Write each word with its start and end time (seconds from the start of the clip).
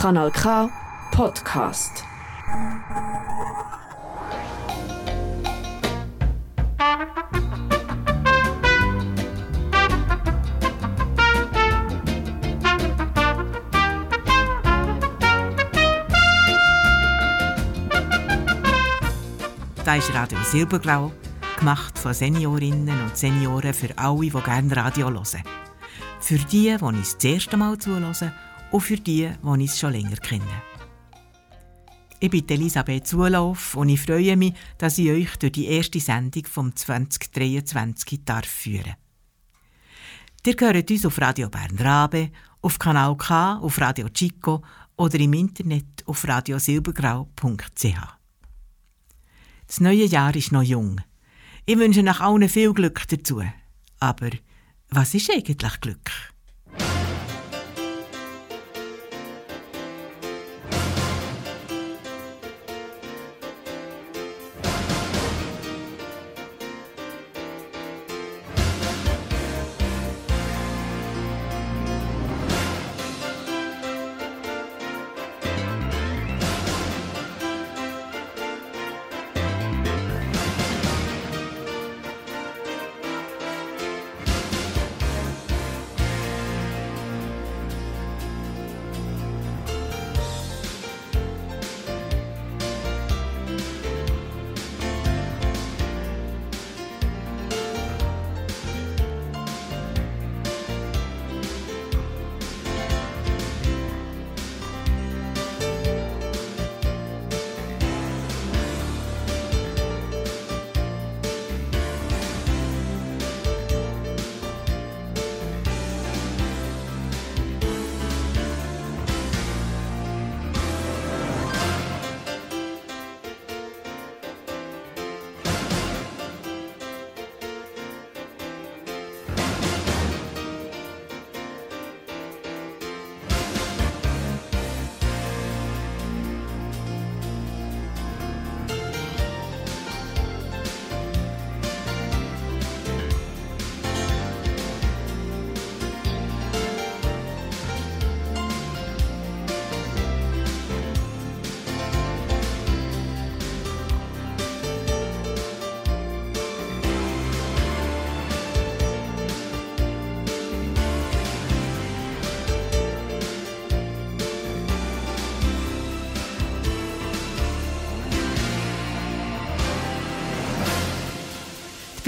Kanal 0.00 0.30
K 0.30 0.70
Podcast. 1.10 2.04
Da 19.84 19.96
ist 19.96 20.14
Radio 20.14 20.38
Silberglau, 20.44 21.10
gemacht 21.58 21.98
von 21.98 22.14
Seniorinnen 22.14 23.02
und 23.02 23.16
Senioren 23.16 23.74
für 23.74 23.88
alle, 23.98 24.20
die 24.20 24.30
gerne 24.30 24.76
Radio 24.76 25.08
hören. 25.08 25.42
Für 26.20 26.38
die, 26.38 26.76
die 26.76 26.84
uns 26.84 27.14
das 27.14 27.24
erste 27.24 27.56
Mal 27.56 27.76
zuhören 27.78 28.14
und 28.70 28.80
für 28.80 28.96
die, 28.96 29.30
die 29.30 29.46
uns 29.46 29.78
schon 29.78 29.92
länger 29.92 30.16
kennen. 30.16 30.62
Ich 32.20 32.30
bin 32.30 32.48
Elisabeth 32.48 33.06
Zulauf 33.06 33.76
und 33.76 33.88
ich 33.90 34.00
freue 34.00 34.36
mich, 34.36 34.54
dass 34.76 34.98
ich 34.98 35.10
euch 35.10 35.36
durch 35.36 35.52
die 35.52 35.66
erste 35.66 36.00
Sendung 36.00 36.44
vom 36.46 36.74
2023 36.74 38.24
darf 38.24 38.66
Ihr 38.66 40.56
hört 40.58 40.90
uns 40.90 41.06
auf 41.06 41.20
Radio 41.20 41.48
Bern 41.50 41.76
Rabe, 41.78 42.30
auf 42.62 42.78
Kanal 42.78 43.16
K, 43.16 43.58
auf 43.58 43.80
Radio 43.80 44.08
Chico 44.08 44.64
oder 44.96 45.20
im 45.20 45.32
Internet 45.34 46.02
auf 46.06 46.26
radiosilbergrau.ch. 46.26 48.18
Das 49.66 49.80
neue 49.80 50.06
Jahr 50.06 50.34
ist 50.34 50.50
noch 50.50 50.62
jung. 50.62 51.00
Ich 51.66 51.78
wünsche 51.78 52.02
nach 52.02 52.20
allen 52.20 52.48
viel 52.48 52.72
Glück 52.72 53.06
dazu. 53.08 53.42
Aber 54.00 54.30
was 54.88 55.14
ist 55.14 55.30
eigentlich 55.30 55.80
Glück? 55.80 56.10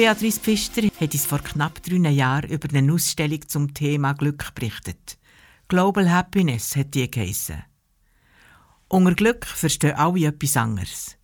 Beatrice 0.00 0.40
Pfister 0.40 0.84
hat 0.98 1.12
uns 1.12 1.26
vor 1.26 1.40
knapp 1.40 1.82
drei 1.82 2.08
Jahren 2.08 2.48
über 2.48 2.74
eine 2.74 2.90
Ausstellung 2.90 3.46
zum 3.46 3.74
Thema 3.74 4.14
Glück 4.14 4.54
berichtet. 4.54 5.18
Global 5.68 6.10
Happiness 6.10 6.74
hat 6.74 6.94
die 6.94 7.10
geheissen. 7.10 7.62
Unter 8.88 9.12
Glück 9.14 9.44
verstehen 9.44 9.96
alle 9.96 10.28
etwas 10.28 10.56
anderes. 10.56 11.18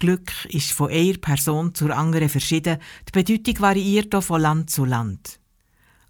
Glück 0.00 0.32
ist 0.46 0.72
von 0.72 0.90
einer 0.90 1.16
Person 1.18 1.76
zur 1.76 1.96
anderen 1.96 2.28
verschieden. 2.28 2.78
Die 3.06 3.12
Bedeutung 3.12 3.60
variiert 3.60 4.12
auch 4.16 4.24
von 4.24 4.40
Land 4.40 4.70
zu 4.70 4.84
Land. 4.84 5.38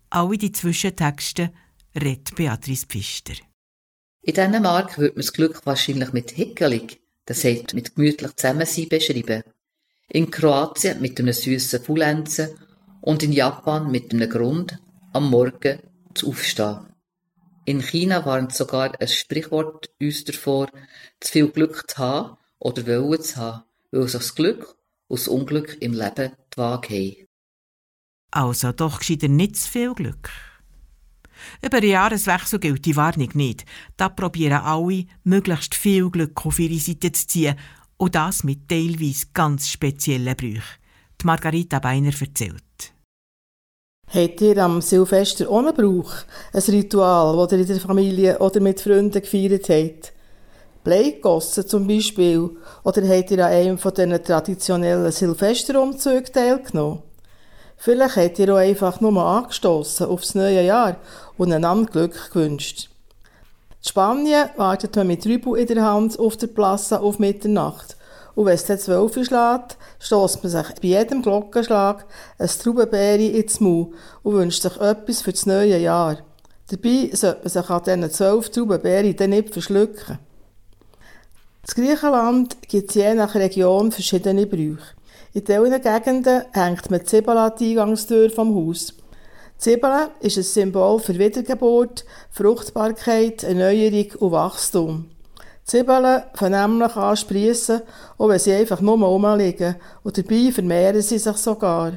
Alle 0.09 0.39
die 0.39 0.53
Zwischentexte 0.53 1.53
redet 1.95 2.35
Beatrice 2.37 2.87
Pfister. 2.87 3.35
In 4.23 4.33
Dänemark 4.33 4.97
würde 4.97 5.13
man 5.13 5.27
das 5.27 5.35
Glück 5.35 5.61
wahrscheinlich 5.67 6.15
mit 6.15 6.31
hickelig, 6.31 7.03
das 7.27 7.45
heißt 7.45 7.75
mit 7.75 7.95
gemütlich 7.95 8.35
Zusammensein 8.35 8.89
beschreiben 8.89 9.43
in 10.09 10.31
Kroatien 10.31 11.01
mit 11.01 11.19
einem 11.21 11.33
süßen 11.33 11.83
Faulenzen 11.83 12.51
und 13.01 13.23
in 13.23 13.33
Japan 13.33 13.91
mit 13.91 14.13
einem 14.13 14.29
Grund, 14.29 14.79
am 15.13 15.31
Morgen 15.31 15.81
zu 16.15 16.29
aufstehen. 16.29 16.87
In 17.65 17.83
China 17.83 18.25
warnt 18.25 18.55
sogar 18.55 18.99
ein 18.99 19.09
Sprichwort 19.09 19.91
uns 20.01 20.25
davor, 20.25 20.69
zu 21.21 21.33
viel 21.33 21.49
Glück 21.49 21.85
zu 21.91 21.99
haben 21.99 22.37
oder 22.59 22.87
wollen 22.87 23.23
zu 23.23 23.37
haben, 23.37 23.63
weil 23.91 24.09
sich 24.09 24.21
das 24.21 24.35
Glück 24.35 24.77
und 25.09 25.21
das 25.21 25.29
Unglück 25.29 25.77
im 25.81 25.93
Leben 25.93 26.33
die 26.55 26.57
Waage 26.57 26.95
haben. 26.95 27.27
Also 28.31 28.73
doch 28.73 28.99
gescheiter 29.01 29.29
nicht 29.29 29.57
zu 29.57 29.71
viel 29.71 29.95
Glück. 29.95 30.31
Über 31.63 31.81
den 31.81 31.91
Jahreswechsel 31.91 32.59
gilt 32.59 32.85
die 32.85 32.97
Warnung 32.97 33.31
nicht. 33.35 33.65
Da 33.97 34.09
probieren 34.09 34.61
alle, 34.61 35.07
möglichst 35.25 35.75
viel 35.75 36.11
Glück 36.11 36.45
auf 36.45 36.59
ihre 36.59 36.79
Seite 36.79 37.13
zu 37.13 37.27
ziehen 37.27 37.57
und 37.99 38.15
das 38.15 38.45
mit 38.45 38.69
teilweise 38.69 39.27
ganz 39.35 39.69
speziellen 39.69 40.35
Brüchen. 40.37 40.63
Die 41.21 41.27
Margarita 41.27 41.79
Beiner 41.81 42.13
erzählt. 42.19 42.63
Habt 44.15 44.41
ihr 44.41 44.57
am 44.59 44.81
Silvester 44.81 45.51
ohne 45.51 45.75
Brauch 45.75 46.13
ein 46.55 46.63
Ritual, 46.63 47.37
das 47.37 47.53
ihr 47.53 47.59
in 47.59 47.67
der 47.67 47.81
Familie 47.81 48.39
oder 48.39 48.61
mit 48.61 48.81
Freunden 48.81 49.21
gefeiert 49.21 49.69
habt? 49.69 50.15
Bleigossen 50.83 51.69
zum 51.69 51.87
Beispiel? 51.87 52.51
Oder 52.85 53.07
habt 53.07 53.31
ihr 53.31 53.45
an 53.45 53.53
einem 53.53 53.79
von 53.79 53.93
diesen 53.93 54.23
traditionellen 54.23 55.13
Silvesterumzügen 55.13 56.33
teilgenommen? 56.33 57.03
Vielleicht 57.77 58.17
habt 58.17 58.39
ihr 58.39 58.55
auch 58.55 58.59
einfach 58.59 59.01
nur 59.01 59.23
angestoßen 59.23 60.07
aufs 60.07 60.35
neue 60.35 60.65
Jahr 60.65 60.97
und 61.37 61.53
einander 61.53 61.91
Glück 61.91 62.33
gewünscht. 62.33 62.89
In 63.81 63.89
Spanien 63.89 64.51
wartet 64.57 64.97
man 64.97 65.07
mit 65.07 65.25
Rübel 65.25 65.57
in 65.57 65.67
der 65.67 65.85
Hand 65.85 66.19
auf 66.19 66.37
der 66.37 66.49
Plaza 66.49 66.99
auf 66.99 67.19
Mitternacht. 67.21 67.97
Und 68.35 68.47
wenn 68.47 68.55
es 68.55 68.65
dann 68.65 68.79
zwölf 68.79 69.13
schlägt, 69.15 69.79
stößt 70.01 70.43
man 70.43 70.51
sich 70.51 70.75
bei 70.81 70.89
jedem 70.89 71.23
Glockenschlag 71.23 72.05
ein 72.39 72.49
Traubenbeere 72.49 73.37
ins 73.39 73.61
Maul 73.61 73.93
und 74.23 74.35
wünscht 74.35 74.63
sich 74.63 74.77
etwas 74.81 75.23
für 75.23 75.33
das 75.33 75.47
neue 75.47 75.79
Jahr. 75.79 76.19
Dabei 76.71 77.11
sollte 77.13 77.41
man 77.43 77.51
sich 77.51 77.71
an 77.71 77.83
diesen 77.85 78.11
zwölf 78.11 78.51
Traubenbeeren 78.51 79.17
dann 79.17 79.31
nicht 79.31 79.53
verschlucken. 79.53 80.19
In 81.67 81.85
Griechenland 81.85 82.57
gibt 82.63 82.91
es 82.91 82.95
je 82.97 83.15
nach 83.15 83.35
Region 83.35 83.93
verschiedene 83.93 84.47
Brüche. 84.47 84.95
In 85.35 85.45
diesen 85.45 85.83
Gegenden 85.83 86.43
hängt 86.53 86.91
man 86.91 87.01
die 87.01 87.07
Zwiebeln 87.07 87.39
an 87.39 87.53
die 87.59 87.71
Eingangstür 87.71 88.31
vom 88.31 88.55
Haus. 88.55 88.95
Zwiebeln 89.59 90.11
ist 90.21 90.37
ein 90.37 90.45
Symbol 90.45 91.01
für 91.01 91.19
Wiedergeburt, 91.19 92.05
Fruchtbarkeit, 92.31 93.43
Erneuerung 93.43 94.13
und 94.21 94.31
Wachstum. 94.31 95.11
Zwiebeln 95.65 96.23
fangen 96.35 96.79
nämlich 96.79 96.95
an 96.95 97.17
sprießen, 97.17 97.83
auch 98.19 98.29
wenn 98.29 98.39
sie 98.39 98.53
einfach 98.53 98.81
nur 98.81 98.99
rumliegen, 98.99 99.75
und 100.05 100.17
dabei 100.17 100.53
vermehren 100.53 101.03
sie 101.03 101.19
sich 101.19 101.37
sogar. 101.39 101.93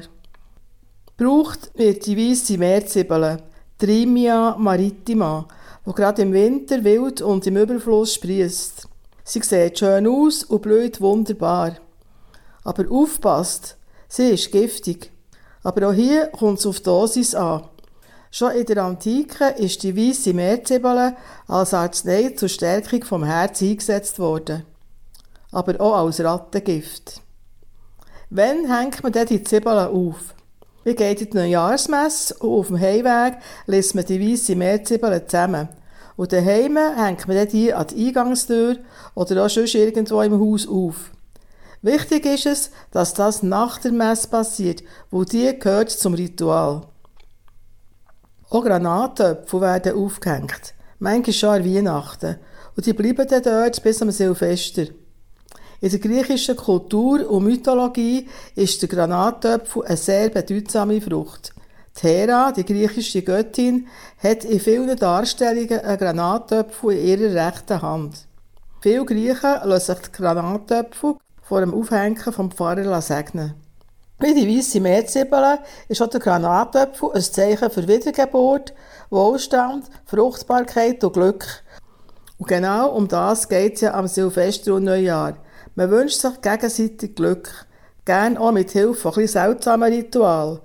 Braucht 1.16 1.70
wird 1.78 2.04
die 2.04 2.18
weisse 2.18 2.58
Meerzwiebeln, 2.58 3.42
Trimia 3.78 4.56
maritima, 4.58 5.46
wo 5.84 5.92
gerade 5.92 6.22
im 6.22 6.32
Winter 6.32 6.82
wild 6.82 7.22
und 7.22 7.46
im 7.46 7.58
Überfluss 7.58 8.14
sprießt. 8.14 8.88
Sie 9.22 9.40
sieht 9.40 9.78
schön 9.78 10.08
aus 10.08 10.42
und 10.42 10.62
blüht 10.62 11.00
wunderbar. 11.00 11.76
Aber 12.64 12.90
aufpasst, 12.90 13.76
sie 14.08 14.30
ist 14.30 14.50
giftig. 14.50 15.12
Aber 15.62 15.88
auch 15.88 15.92
hier 15.92 16.26
kommt 16.28 16.58
es 16.58 16.66
auf 16.66 16.78
die 16.78 16.84
Dosis 16.84 17.34
an. 17.34 17.64
Schon 18.30 18.52
in 18.52 18.66
der 18.66 18.84
Antike 18.84 19.48
ist 19.58 19.82
die 19.82 19.96
weiße 19.96 20.32
Meerzwiebel 20.32 21.14
als 21.46 21.74
Arznei 21.74 22.30
zur 22.30 22.48
Stärkung 22.48 23.04
vom 23.04 23.24
Herz 23.24 23.60
eingesetzt 23.62 24.18
worden. 24.18 24.64
Aber 25.50 25.78
auch 25.80 26.06
als 26.06 26.20
Rattengift. 26.20 27.20
Wann 28.30 28.74
hängt 28.74 29.02
man 29.02 29.12
denn 29.12 29.26
die 29.26 29.44
Zwiebeln 29.44 29.88
auf? 29.88 30.34
Wir 30.82 30.94
gehen 30.94 31.16
in 31.16 31.30
die 31.30 31.36
Neujahrsmesse 31.36 32.34
und 32.38 32.58
auf 32.58 32.68
dem 32.68 32.80
Heimweg 32.80 33.34
lässt 33.66 33.94
man 33.94 34.06
die 34.06 34.20
weiße 34.20 34.56
Meerzwiebeln 34.56 35.28
zusammen. 35.28 35.68
Und 36.16 36.32
daheim 36.32 36.76
hängt 36.76 37.28
man 37.28 37.48
die 37.48 37.72
an 37.72 37.86
die 37.86 38.08
Eingangstür 38.08 38.78
oder 39.14 39.44
auch 39.44 39.50
schon 39.50 39.66
irgendwo 39.66 40.22
im 40.22 40.40
Haus 40.40 40.66
auf. 40.66 41.11
Wichtig 41.82 42.26
ist 42.26 42.46
es, 42.46 42.70
dass 42.92 43.12
das 43.12 43.42
nach 43.42 43.78
der 43.78 43.90
Messe 43.90 44.28
passiert, 44.28 44.84
wo 45.10 45.24
die 45.24 45.58
gehört 45.58 45.90
zum 45.90 46.14
Ritual. 46.14 46.82
Auch 48.50 48.64
Granatöpfe 48.64 49.60
werden 49.60 49.96
aufgehängt, 49.96 50.74
manchmal 51.00 51.32
schon 51.32 51.48
an 51.48 51.64
Weihnachten, 51.64 52.36
und 52.76 52.86
die 52.86 52.92
bleiben 52.92 53.26
dann 53.26 53.42
dort 53.42 53.82
bis 53.82 54.00
am 54.00 54.12
Silvester. 54.12 54.86
In 55.80 55.90
der 55.90 55.98
griechischen 55.98 56.54
Kultur 56.54 57.28
und 57.28 57.42
Mythologie 57.42 58.28
ist 58.54 58.80
der 58.80 58.88
Granatöpfel 58.88 59.84
eine 59.84 59.96
sehr 59.96 60.28
bedeutsame 60.28 61.00
Frucht. 61.00 61.52
Die 62.00 62.06
Hera, 62.06 62.52
die 62.52 62.64
griechische 62.64 63.22
Göttin, 63.22 63.88
hat 64.22 64.44
in 64.44 64.60
vielen 64.60 64.96
Darstellungen 64.96 65.80
einen 65.80 65.98
Granatöpfel 65.98 66.92
in 66.92 67.20
ihrer 67.20 67.46
rechten 67.48 67.82
Hand. 67.82 68.28
Viele 68.80 69.04
Griechen 69.04 69.56
lassen 69.64 69.96
sich 69.96 70.06
die 70.06 70.12
Granatöpfel 70.12 71.16
vor 71.52 71.60
dem 71.60 71.74
Aufhängen 71.74 72.16
vom 72.16 72.50
Pfarrer 72.50 73.02
segnen. 73.02 73.52
Wie 74.18 74.32
die 74.32 74.48
weisse 74.48 74.80
Meerzwiebeln 74.80 75.58
ist 75.86 76.00
auch 76.00 76.08
der 76.08 76.18
Granatöpfel 76.18 77.10
ein 77.12 77.20
Zeichen 77.20 77.70
für 77.70 77.86
Wiedergeburt, 77.86 78.72
Wohlstand, 79.10 79.84
Fruchtbarkeit 80.06 81.04
und 81.04 81.12
Glück. 81.12 81.44
Und 82.38 82.48
genau 82.48 82.92
um 82.92 83.06
das 83.06 83.50
geht 83.50 83.74
es 83.74 83.82
ja 83.82 83.92
am 83.92 84.08
Silvester 84.08 84.72
und 84.72 84.84
Neujahr. 84.84 85.34
Man 85.74 85.90
wünscht 85.90 86.22
sich 86.22 86.40
gegenseitig 86.40 87.14
Glück. 87.16 87.66
Gern 88.06 88.38
auch 88.38 88.52
mit 88.52 88.70
Hilfe 88.70 89.12
von 89.12 89.22
ein 89.22 89.28
seltsamen 89.28 89.92
Ritualen, 89.92 90.60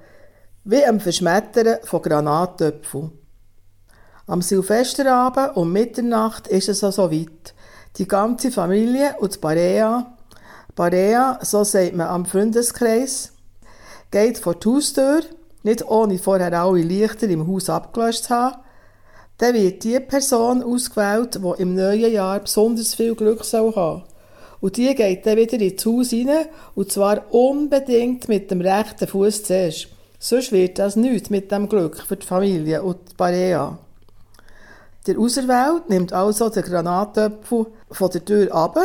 wie 0.63 0.86
am 0.86 1.01
Verschmettern 1.01 1.80
von 1.84 2.01
Granatöpfeln. 2.01 3.12
Am 4.25 4.42
Silvesterabend 4.42 5.57
um 5.57 5.69
Mitternacht 5.69 6.48
ist 6.48 6.69
es 6.69 6.81
also 6.81 7.12
weit. 7.12 7.54
Die 7.98 8.07
ganze 8.07 8.51
Familie 8.51 9.18
und 9.19 9.36
die 9.36 9.39
Barea, 9.39 10.16
Barea, 10.77 11.39
so 11.41 11.63
sagt 11.63 11.95
man 11.95 12.06
am 12.06 12.25
Freundeskreis, 12.27 13.33
geht 14.12 14.38
vor 14.38 14.53
die 14.53 14.69
Haustür, 14.69 15.21
nicht 15.63 15.83
ohne 15.83 16.19
vorher 16.19 16.53
alle 16.53 16.81
Lichter 16.81 17.27
im 17.27 17.47
Haus 17.47 17.68
abgelöscht 17.68 18.25
zu 18.25 18.29
haben, 18.29 18.57
dann 19.39 19.56
wird 19.56 19.83
die 19.83 20.00
Person 20.00 20.62
ausgewählt, 20.62 21.33
die 21.33 21.62
im 21.62 21.74
neuen 21.74 22.13
Jahr 22.13 22.39
besonders 22.39 22.94
viel 22.94 23.15
Glück 23.15 23.44
soll 23.44 23.75
haben 23.75 24.03
Und 24.62 24.77
die 24.77 24.94
geht 24.94 25.25
dann 25.25 25.38
wieder 25.38 25.59
ins 25.59 25.83
Haus 25.83 26.13
rein, 26.13 26.45
und 26.75 26.91
zwar 26.91 27.33
unbedingt 27.33 28.27
mit 28.29 28.51
dem 28.51 28.62
rechten 28.62 29.07
Fuß 29.07 29.45
zuerst. 29.45 29.88
Sonst 30.19 30.51
wird 30.51 30.77
das 30.77 30.95
nichts 30.95 31.31
mit 31.31 31.51
dem 31.51 31.68
Glück 31.68 32.03
für 32.07 32.18
die 32.18 32.25
Familie 32.25 32.83
und 32.83 32.97
die 33.09 33.15
Barea. 33.15 33.79
Der 35.07 35.18
Auserwählte 35.18 35.91
nimmt 35.91 36.13
also 36.13 36.50
den 36.50 36.62
Granatöpfel 36.62 37.65
von 37.89 38.12
der 38.12 38.24
Tür 38.24 38.53
ab 38.53 38.77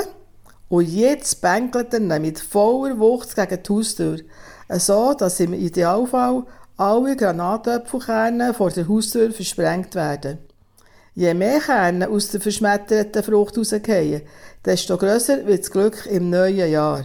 und 0.73 0.89
jetzt 0.89 1.43
bänkelt 1.43 1.93
er 1.93 2.19
mit 2.19 2.39
voller 2.39 2.99
Wucht 2.99 3.37
gegen 3.37 3.63
die 3.63 3.69
Haustür 3.69 4.17
so 4.79 5.13
dass 5.13 5.39
im 5.41 5.53
Idealfall 5.53 6.45
alle 6.79 7.15
Granatöpfelkerne 7.15 8.55
vor 8.55 8.71
der 8.71 8.89
Haustür 8.89 9.33
versprengt 9.33 9.95
werden. 9.95 10.39
Je 11.15 11.35
mehr 11.35 11.61
Kerne 11.61 12.09
aus 12.09 12.31
der 12.31 12.41
verschmetterten 12.41 13.23
Frucht 13.23 13.59
rausgehen, 13.59 14.23
desto 14.65 14.97
grösser 14.97 15.45
wird 15.47 15.61
das 15.61 15.71
Glück 15.71 16.07
im 16.07 16.31
neuen 16.31 16.71
Jahr. 16.71 17.05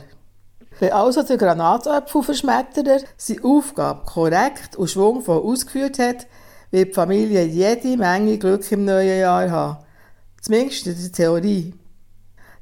Wenn 0.80 0.94
also 0.94 1.24
der 1.24 1.36
Granatöpfelverschmetterer 1.36 3.00
seine 3.18 3.44
Aufgabe 3.44 4.06
korrekt 4.06 4.78
und 4.78 4.90
schwungvoll 4.90 5.42
ausgeführt 5.42 6.00
hat, 6.00 6.26
wird 6.72 6.90
die 6.90 6.94
Familie 6.94 7.44
jede 7.44 7.98
Menge 7.98 8.38
Glück 8.38 8.72
im 8.72 8.86
neuen 8.86 9.20
Jahr 9.20 9.52
haben. 9.52 9.84
Zumindest 10.42 10.88
in 10.88 10.96
der 10.96 11.12
Theorie. 11.12 11.74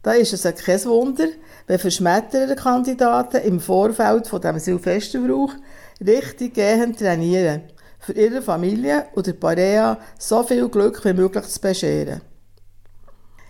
Da 0.05 0.11
ist 0.11 0.33
es 0.33 0.43
kein 0.43 0.85
Wunder, 0.85 1.25
wenn 1.65 1.79
Verschmettererkandidaten 1.79 3.41
im 3.41 3.59
Vorfeld 3.59 4.27
von 4.27 4.39
dem 4.39 4.59
Silvesterbrauch 4.59 5.51
richtig 5.99 6.53
gehend 6.53 6.99
trainieren, 6.99 7.63
für 7.97 8.13
ihre 8.13 8.43
Familie 8.43 9.07
oder 9.15 9.33
Parea 9.33 9.97
so 10.19 10.43
viel 10.43 10.69
Glück 10.69 11.03
wie 11.03 11.13
möglich 11.13 11.45
zu 11.45 11.59
bescheren. 11.59 12.21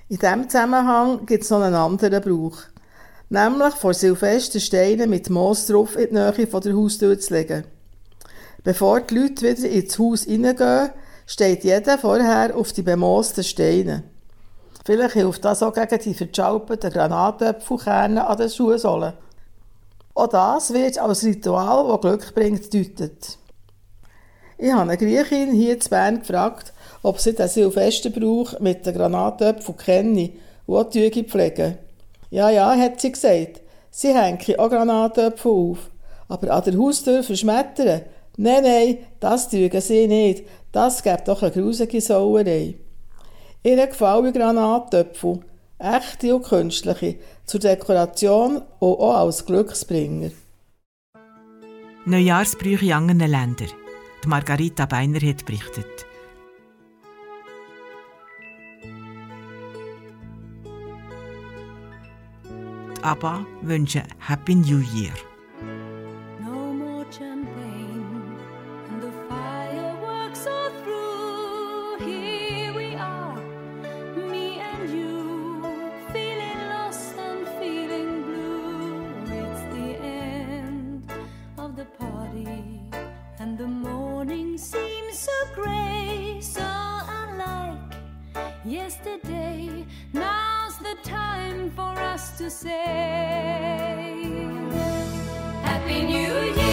In 0.07 0.17
diesem 0.17 0.49
Zusammenhang 0.49 1.25
gibt 1.25 1.43
es 1.43 1.49
noch 1.49 1.59
einen 1.59 1.75
anderen 1.75 2.21
Brauch, 2.21 2.59
nämlich 3.27 3.73
vor 3.73 3.93
Silvester 3.93 4.61
Steine 4.61 5.07
mit 5.07 5.29
Moos 5.29 5.67
drauf 5.67 5.97
in 5.97 6.07
die 6.07 6.13
Nähe 6.13 6.47
von 6.47 6.61
der 6.61 6.73
Haustür 6.73 7.19
zu 7.19 7.33
legen. 7.33 7.65
Bevor 8.63 9.01
die 9.01 9.13
Leute 9.13 9.41
wieder 9.41 9.69
ins 9.69 9.99
Haus 9.99 10.23
hineingehen, 10.23 10.91
steht 11.27 11.65
jeder 11.65 11.97
vorher 11.97 12.55
auf 12.55 12.71
die 12.71 12.81
bemoosten 12.81 13.43
Steine. 13.43 14.14
Vielleicht 14.85 15.13
hilft 15.15 15.43
das 15.43 15.63
auch 15.63 15.73
gegen 15.73 15.99
die 15.99 16.13
verschalpeten 16.13 16.91
Granatäpfelkerne 16.91 18.27
an 18.27 18.37
den 18.37 18.49
Schuhsohlen. 18.51 19.13
Auch 20.13 20.27
das 20.27 20.71
wird 20.71 20.99
als 20.99 21.23
Ritual, 21.23 21.87
das 21.87 22.01
Glück 22.01 22.35
bringt, 22.35 22.71
deutet. 22.71 23.39
Ich 24.59 24.71
habe 24.71 24.83
eine 24.83 24.97
Griechin 24.97 25.51
hier 25.53 25.73
in 25.73 25.89
Bern 25.89 26.19
gefragt, 26.19 26.71
ob 27.01 27.19
sie 27.19 27.33
den 27.33 27.47
Silvesterbrauch 27.47 28.59
mit 28.59 28.85
den 28.85 28.93
Granatöpfeln 28.93 29.77
kenne 29.77 30.29
und 30.67 30.93
die 30.93 31.23
pflegen. 31.23 31.79
Ja, 32.29 32.51
ja, 32.51 32.75
hat 32.77 33.01
sie 33.01 33.11
gesagt. 33.11 33.61
Sie 33.89 34.13
hängen 34.13 34.59
auch 34.59 34.69
Granatöpfel 34.69 35.51
auf. 35.51 35.89
Aber 36.27 36.51
an 36.51 36.63
der 36.63 36.77
Haustür 36.77 37.23
verschmettern? 37.23 38.01
Nein, 38.37 38.63
nein, 38.63 38.97
das 39.19 39.49
tun 39.49 39.69
sie 39.81 40.07
nicht. 40.07 40.43
Das 40.71 41.01
gibt 41.01 41.27
doch 41.27 41.41
eine 41.41 41.51
grusige 41.51 41.99
Sauerei. 42.01 42.75
Ihnen 43.65 43.89
gefallen 43.89 44.31
Granatöpfel, 44.31 45.39
echte 45.79 46.35
und 46.35 46.43
künstliche, 46.43 47.15
zur 47.45 47.59
Dekoration 47.59 48.57
und 48.57 48.99
auch 48.99 49.25
als 49.25 49.43
Glücksbringer. 49.43 50.29
Neujahrsbrüche 52.05 52.85
in 52.85 52.93
anderen 52.93 53.31
Ländern. 53.31 53.71
Die 54.23 54.27
Margarita 54.27 54.85
Beiner 54.85 55.19
hat 55.19 55.43
berichtet. 55.47 56.05
ABBA 63.01 63.47
wünschen 63.63 64.03
Happy 64.19 64.53
New 64.53 64.83
Year. 64.93 65.13
To 92.37 92.49
say. 92.49 94.25
Happy 95.63 96.03
New 96.03 96.33
Year, 96.57 96.64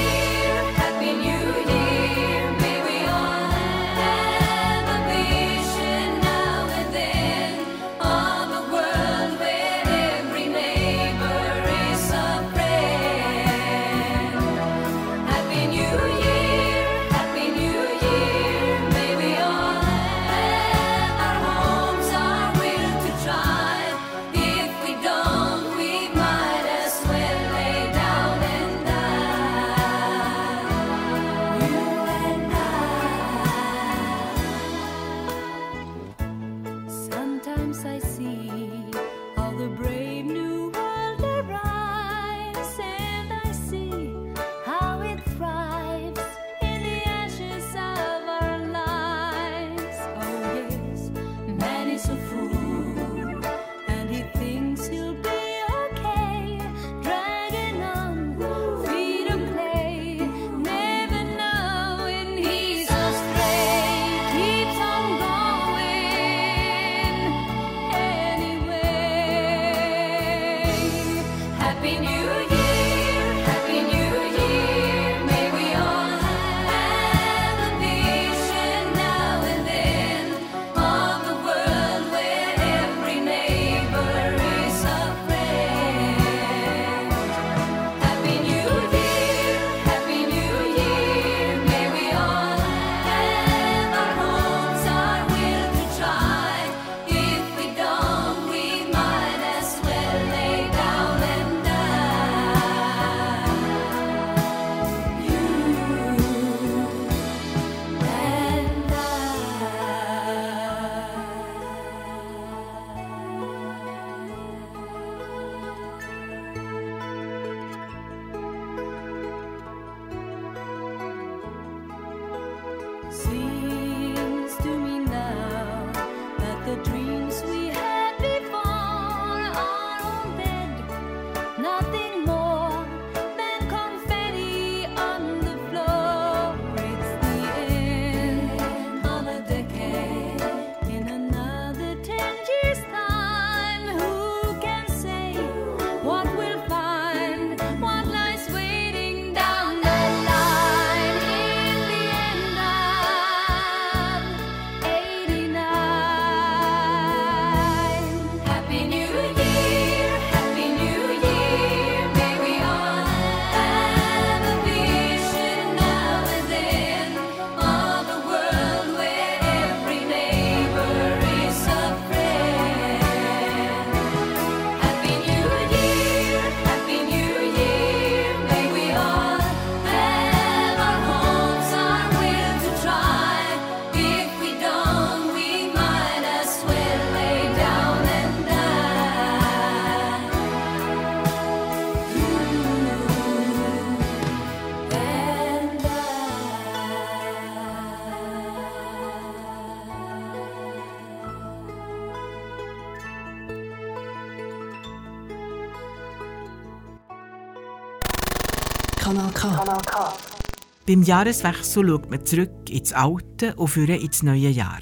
Beim 210.93 211.05
Jahreswechsel 211.05 211.89
schaut 211.89 212.11
man 212.11 212.27
zurück 212.27 212.69
ins 212.69 212.93
Alte 212.93 213.55
und 213.57 213.69
führt 213.69 214.03
ins 214.03 214.23
neue 214.23 214.51
Jahr. 214.51 214.81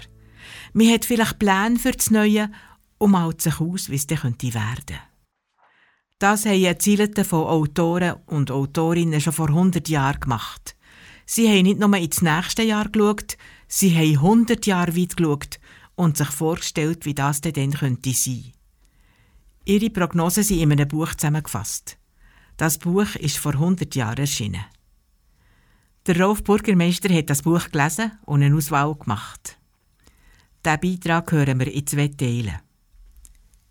Man 0.73 0.93
hat 0.93 1.05
vielleicht 1.05 1.39
Pläne 1.39 1.79
für 1.79 1.93
das 1.93 2.11
Neue 2.11 2.51
und 2.99 3.13
malt 3.13 3.41
sich 3.41 3.61
aus, 3.61 3.91
wie 3.91 3.95
es 3.95 4.09
dann 4.09 4.19
könnte 4.19 4.53
werden. 4.53 4.99
Das 6.19 6.47
haben 6.47 6.81
Zielete 6.81 7.23
von 7.23 7.47
Autoren 7.47 8.17
und 8.27 8.51
Autorinnen 8.51 9.21
schon 9.21 9.33
vor 9.33 9.51
100 9.51 9.89
Jahren 9.89 10.19
gemacht. 10.19 10.75
Sie 11.27 11.49
haben 11.49 11.63
nicht 11.63 11.79
nur 11.79 11.97
ins 11.97 12.23
nächste 12.23 12.65
Jahr 12.65 12.89
geschaut, 12.89 13.37
sie 13.69 13.95
haben 13.95 14.19
100 14.19 14.67
Jahre 14.67 14.97
weit 14.97 15.17
geschaut 15.17 15.61
und 15.95 16.17
sich 16.17 16.31
vorgestellt, 16.31 17.07
wie 17.07 17.15
das 17.15 17.41
denn 17.41 17.53
dann 17.53 17.71
könnte 17.71 18.13
sein. 18.15 18.51
Ihre 19.65 19.91
Prognosen 19.91 20.43
sind 20.43 20.59
in 20.59 20.73
einem 20.73 20.89
Buch 20.89 21.15
zusammengefasst. 21.15 21.99
Das 22.57 22.79
Buch 22.79 23.15
ist 23.15 23.37
vor 23.37 23.53
100 23.53 23.95
Jahren 23.95 24.19
erschienen. 24.19 24.65
Der 26.07 26.19
Rolf 26.19 26.43
Burgermeister 26.45 27.13
hat 27.15 27.29
das 27.29 27.43
Buch 27.43 27.71
gelesen 27.71 28.13
und 28.25 28.43
eine 28.43 28.57
Auswahl 28.57 28.95
gemacht. 28.95 29.59
Diesen 30.65 30.81
Beitrag 30.81 31.31
hören 31.31 31.61
wir 31.61 31.71
in 31.71 31.87
zwei 31.87 32.09
Teilen. 32.09 32.59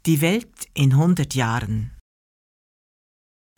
Die 0.06 0.22
Welt 0.22 0.68
in 0.76 0.92
100 0.92 1.34
Jahren. 1.34 1.92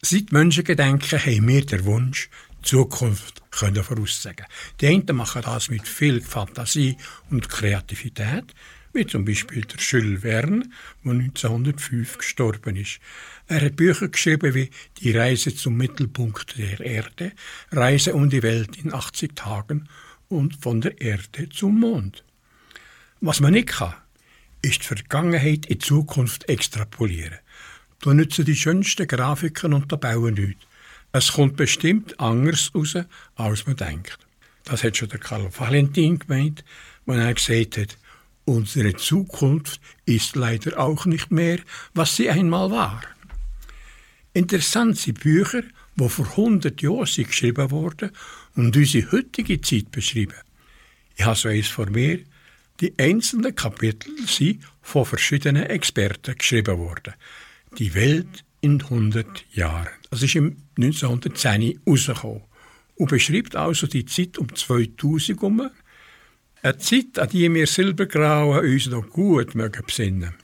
Seit 0.02 0.32
Menschengedenken 0.32 1.20
haben 1.20 1.48
wir 1.50 1.66
den 1.66 1.86
Wunsch, 1.86 2.30
die 2.60 2.70
Zukunft 2.70 3.44
können 3.52 3.84
voraussagen. 3.84 4.46
Die 4.80 4.88
einen 4.88 5.16
machen 5.18 5.42
das 5.44 5.70
mit 5.70 5.86
viel 5.86 6.22
Fantasie 6.22 6.96
und 7.30 7.50
Kreativität, 7.50 8.56
wie 8.94 9.06
zum 9.06 9.26
Beispiel 9.26 9.66
der 9.66 9.80
Jules 9.80 10.22
Verne, 10.22 10.64
der 11.04 11.12
1905 11.12 12.18
gestorben 12.18 12.78
ist. 12.78 13.00
Er 13.52 13.66
hat 13.66 13.76
Bücher 13.76 14.08
geschrieben 14.08 14.54
wie 14.54 14.70
Die 15.02 15.12
Reise 15.12 15.54
zum 15.54 15.76
Mittelpunkt 15.76 16.58
der 16.58 16.80
Erde, 16.80 17.34
Reise 17.70 18.14
um 18.14 18.30
die 18.30 18.44
Welt 18.44 18.78
in 18.78 18.94
80 18.94 19.36
Tagen 19.36 19.90
und 20.30 20.56
von 20.56 20.80
der 20.80 21.02
Erde 21.02 21.50
zum 21.50 21.78
Mond. 21.82 22.24
Was 23.20 23.42
man 23.42 23.52
nicht 23.52 23.68
kann, 23.68 23.94
ist 24.62 24.84
die 24.84 24.86
Vergangenheit 24.86 25.66
in 25.66 25.82
Zukunft 25.82 26.48
extrapolieren. 26.48 27.40
Da 28.00 28.14
nützen 28.14 28.46
die 28.46 28.56
schönsten 28.56 29.06
Grafiken 29.06 29.74
und 29.74 29.90
Tabellen 29.90 30.36
nichts. 30.36 30.66
Es 31.12 31.34
kommt 31.34 31.58
bestimmt 31.58 32.18
anders 32.22 32.72
raus, 32.74 32.96
als 33.36 33.68
man 33.68 33.76
denkt. 33.76 34.18
Das 34.64 34.82
hat 34.82 34.96
schon 34.96 35.10
der 35.10 35.20
Karl 35.20 35.50
Valentin 35.54 36.20
gemeint, 36.20 36.64
wenn 37.06 37.20
er 37.20 37.34
gesagt 37.34 37.78
hat, 37.78 37.98
unsere 38.46 38.96
Zukunft 38.96 39.82
ist 40.06 40.38
leider 40.38 40.80
auch 40.80 41.06
nicht 41.06 41.32
mehr, 41.32 41.60
was 41.94 42.16
sie 42.16 42.30
einmal 42.30 42.72
war. 42.72 43.02
Interessant 44.34 44.98
sind 44.98 45.20
Bücher, 45.20 45.64
die 45.96 46.10
vor 46.10 46.26
100 46.26 46.82
Jahren 46.82 47.06
geschrieben 47.06 47.72
wurden 47.72 48.12
und 48.56 48.76
unsere 48.76 49.12
heutige 49.12 49.60
Zeit 49.60 49.92
beschreiben. 49.92 50.36
Ich 51.16 51.26
habe 51.26 51.36
so 51.36 51.50
eins 51.50 51.68
vor 51.68 51.90
mir. 51.90 52.20
Die 52.80 52.98
einzelnen 52.98 53.54
Kapitel 53.54 54.12
sind 54.26 54.64
von 54.82 55.06
verschiedenen 55.06 55.64
Experten 55.64 56.36
geschrieben 56.38 56.80
worden. 56.80 57.14
Die 57.78 57.94
Welt 57.94 58.44
in 58.62 58.82
100 58.82 59.46
Jahren. 59.54 59.90
Das 60.10 60.24
ist 60.24 60.36
im 60.36 60.58
1910 60.78 61.82
rausgekommen 61.86 62.44
und 62.96 63.10
beschreibt 63.10 63.56
also 63.56 63.86
die 63.86 64.06
Zeit 64.06 64.38
um 64.38 64.54
2000 64.54 65.40
herum. 65.40 65.70
Eine 66.64 66.78
Zeit, 66.78 67.20
an 67.20 67.30
die 67.30 67.54
wir 67.54 67.68
Silbergrauen 67.68 68.66
uns 68.66 68.88
noch 68.88 69.10
gut 69.10 69.56
mögen 69.56 69.84
besinnen. 69.86 70.36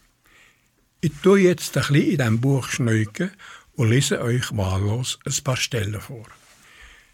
Ich 0.99 1.11
tue 1.21 1.41
jetzt 1.41 1.77
ein 1.77 1.83
bisschen 1.83 2.11
in 2.11 2.17
diesem 2.17 2.41
Buch 2.41 2.67
schneuken 2.67 3.31
und 3.77 3.89
lese 3.91 4.21
euch 4.21 4.55
wahllos 4.57 5.19
ein 5.23 5.43
paar 5.43 5.55
Stellen 5.55 6.01
vor. 6.01 6.25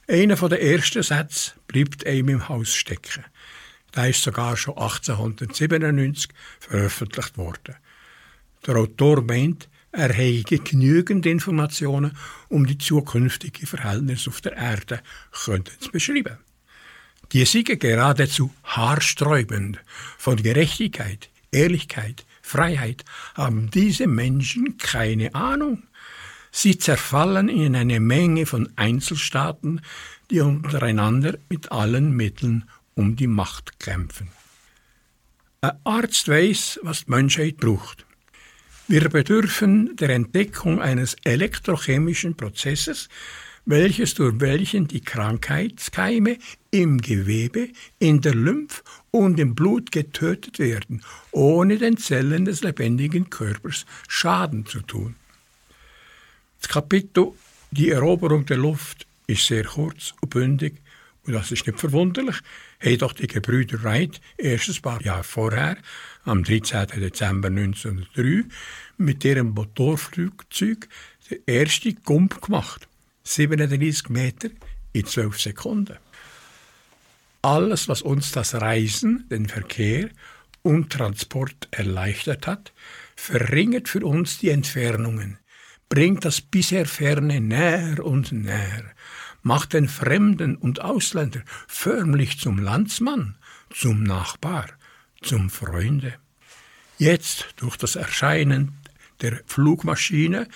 Einer 0.07 0.35
der 0.35 0.61
ersten 0.61 1.03
Sätze 1.03 1.51
bleibt 1.67 2.07
einem 2.07 2.29
im 2.29 2.49
Haus 2.49 2.73
stecken. 2.73 3.23
Der 3.95 4.09
ist 4.09 4.23
sogar 4.23 4.57
schon 4.57 4.77
1897 4.77 6.31
veröffentlicht 6.59 7.37
worden. 7.37 7.75
Der 8.65 8.77
Autor 8.77 9.21
meint, 9.21 9.69
er 9.91 10.09
habe 10.09 10.43
genügend 10.43 11.25
Informationen, 11.25 12.17
um 12.47 12.65
die 12.65 12.77
zukünftigen 12.77 13.67
Verhältnisse 13.67 14.29
auf 14.29 14.41
der 14.41 14.53
Erde 14.53 15.01
zu 15.31 15.91
beschreiben. 15.91 16.37
Die 17.33 17.45
sind 17.45 17.79
geradezu 17.79 18.53
haarsträubend. 18.63 19.79
Von 20.17 20.37
Gerechtigkeit, 20.37 21.29
Ehrlichkeit, 21.51 22.25
Freiheit 22.41 23.03
haben 23.35 23.69
diese 23.69 24.07
Menschen 24.07 24.77
keine 24.77 25.35
Ahnung. 25.35 25.83
Sie 26.55 26.77
zerfallen 26.77 27.49
in 27.49 27.75
eine 27.75 27.99
Menge 27.99 28.45
von 28.45 28.69
Einzelstaaten, 28.75 29.81
die 30.29 30.39
untereinander 30.39 31.39
mit 31.49 31.71
allen 31.71 32.15
Mitteln 32.15 32.69
um 32.93 33.15
die 33.15 33.27
Macht 33.27 33.79
kämpfen. 33.79 34.27
Ein 35.61 35.71
Arzt 35.83 36.27
weiß, 36.27 36.79
was 36.83 37.05
die 37.05 37.11
Menschheit 37.11 37.57
braucht. 37.57 38.05
Wir 38.87 39.09
bedürfen 39.09 39.95
der 39.95 40.09
Entdeckung 40.09 40.79
eines 40.79 41.15
elektrochemischen 41.23 42.37
Prozesses, 42.37 43.09
welches 43.65 44.13
durch 44.13 44.39
welchen 44.39 44.87
die 44.87 45.01
Krankheitskeime 45.01 46.37
im 46.69 47.01
Gewebe, 47.01 47.69
in 47.97 48.21
der 48.21 48.35
Lymph 48.35 48.83
und 49.09 49.39
im 49.39 49.55
Blut 49.55 49.91
getötet 49.91 50.59
werden, 50.59 51.01
ohne 51.31 51.79
den 51.79 51.97
Zellen 51.97 52.45
des 52.45 52.61
lebendigen 52.61 53.31
Körpers 53.31 53.87
Schaden 54.07 54.67
zu 54.67 54.81
tun. 54.81 55.15
Das 56.63 56.71
Kapitel 56.71 57.33
Die 57.71 57.89
Eroberung 57.89 58.45
der 58.45 58.55
Luft 58.55 59.05
ist 59.27 59.45
sehr 59.45 59.65
kurz 59.65 60.13
und 60.21 60.29
bündig 60.29 60.81
und 61.25 61.33
das 61.33 61.51
ist 61.51 61.67
nicht 61.67 61.77
verwunderlich, 61.77 62.37
haben 62.79 62.97
doch 62.99 63.11
die 63.11 63.27
Gebrüder 63.27 63.83
Wright 63.83 64.21
erst 64.37 64.69
ein 64.69 64.81
paar 64.81 65.01
Jahre 65.01 65.25
vorher, 65.25 65.77
am 66.23 66.43
13. 66.43 66.87
Dezember 67.01 67.49
1903, 67.49 68.45
mit 68.97 69.25
ihrem 69.25 69.49
Motorflugzeug 69.49 70.87
den 71.29 71.39
ersten 71.45 72.01
Gump 72.05 72.41
gemacht. 72.41 72.87
37 73.23 74.07
Meter 74.09 74.49
in 74.93 75.05
12 75.05 75.41
Sekunden. 75.41 75.97
Alles, 77.41 77.89
was 77.89 78.01
uns 78.01 78.31
das 78.31 78.55
Reisen, 78.55 79.27
den 79.29 79.47
Verkehr 79.47 80.09
und 80.61 80.93
Transport 80.93 81.67
erleichtert 81.71 82.47
hat, 82.47 82.71
verringert 83.17 83.89
für 83.89 84.05
uns 84.05 84.37
die 84.37 84.49
Entfernungen, 84.49 85.37
bringt 85.93 86.25
das 86.25 86.41
bisher 86.41 86.87
Ferne 86.87 87.39
näher 87.39 88.03
und 88.03 88.31
näher, 88.31 88.83
macht 89.43 89.73
den 89.73 89.87
Fremden 89.87 90.55
und 90.55 90.81
Ausländer 90.81 91.41
förmlich 91.67 92.39
zum 92.39 92.57
Landsmann, 92.57 93.35
zum 93.69 94.01
Nachbar, 94.01 94.65
zum 95.21 95.51
Freunde. 95.51 96.15
Jetzt, 96.97 97.53
durch 97.57 97.77
das 97.77 97.95
Erscheinen 97.95 98.71
der 99.21 99.41
Flugmaschine, 99.45 100.47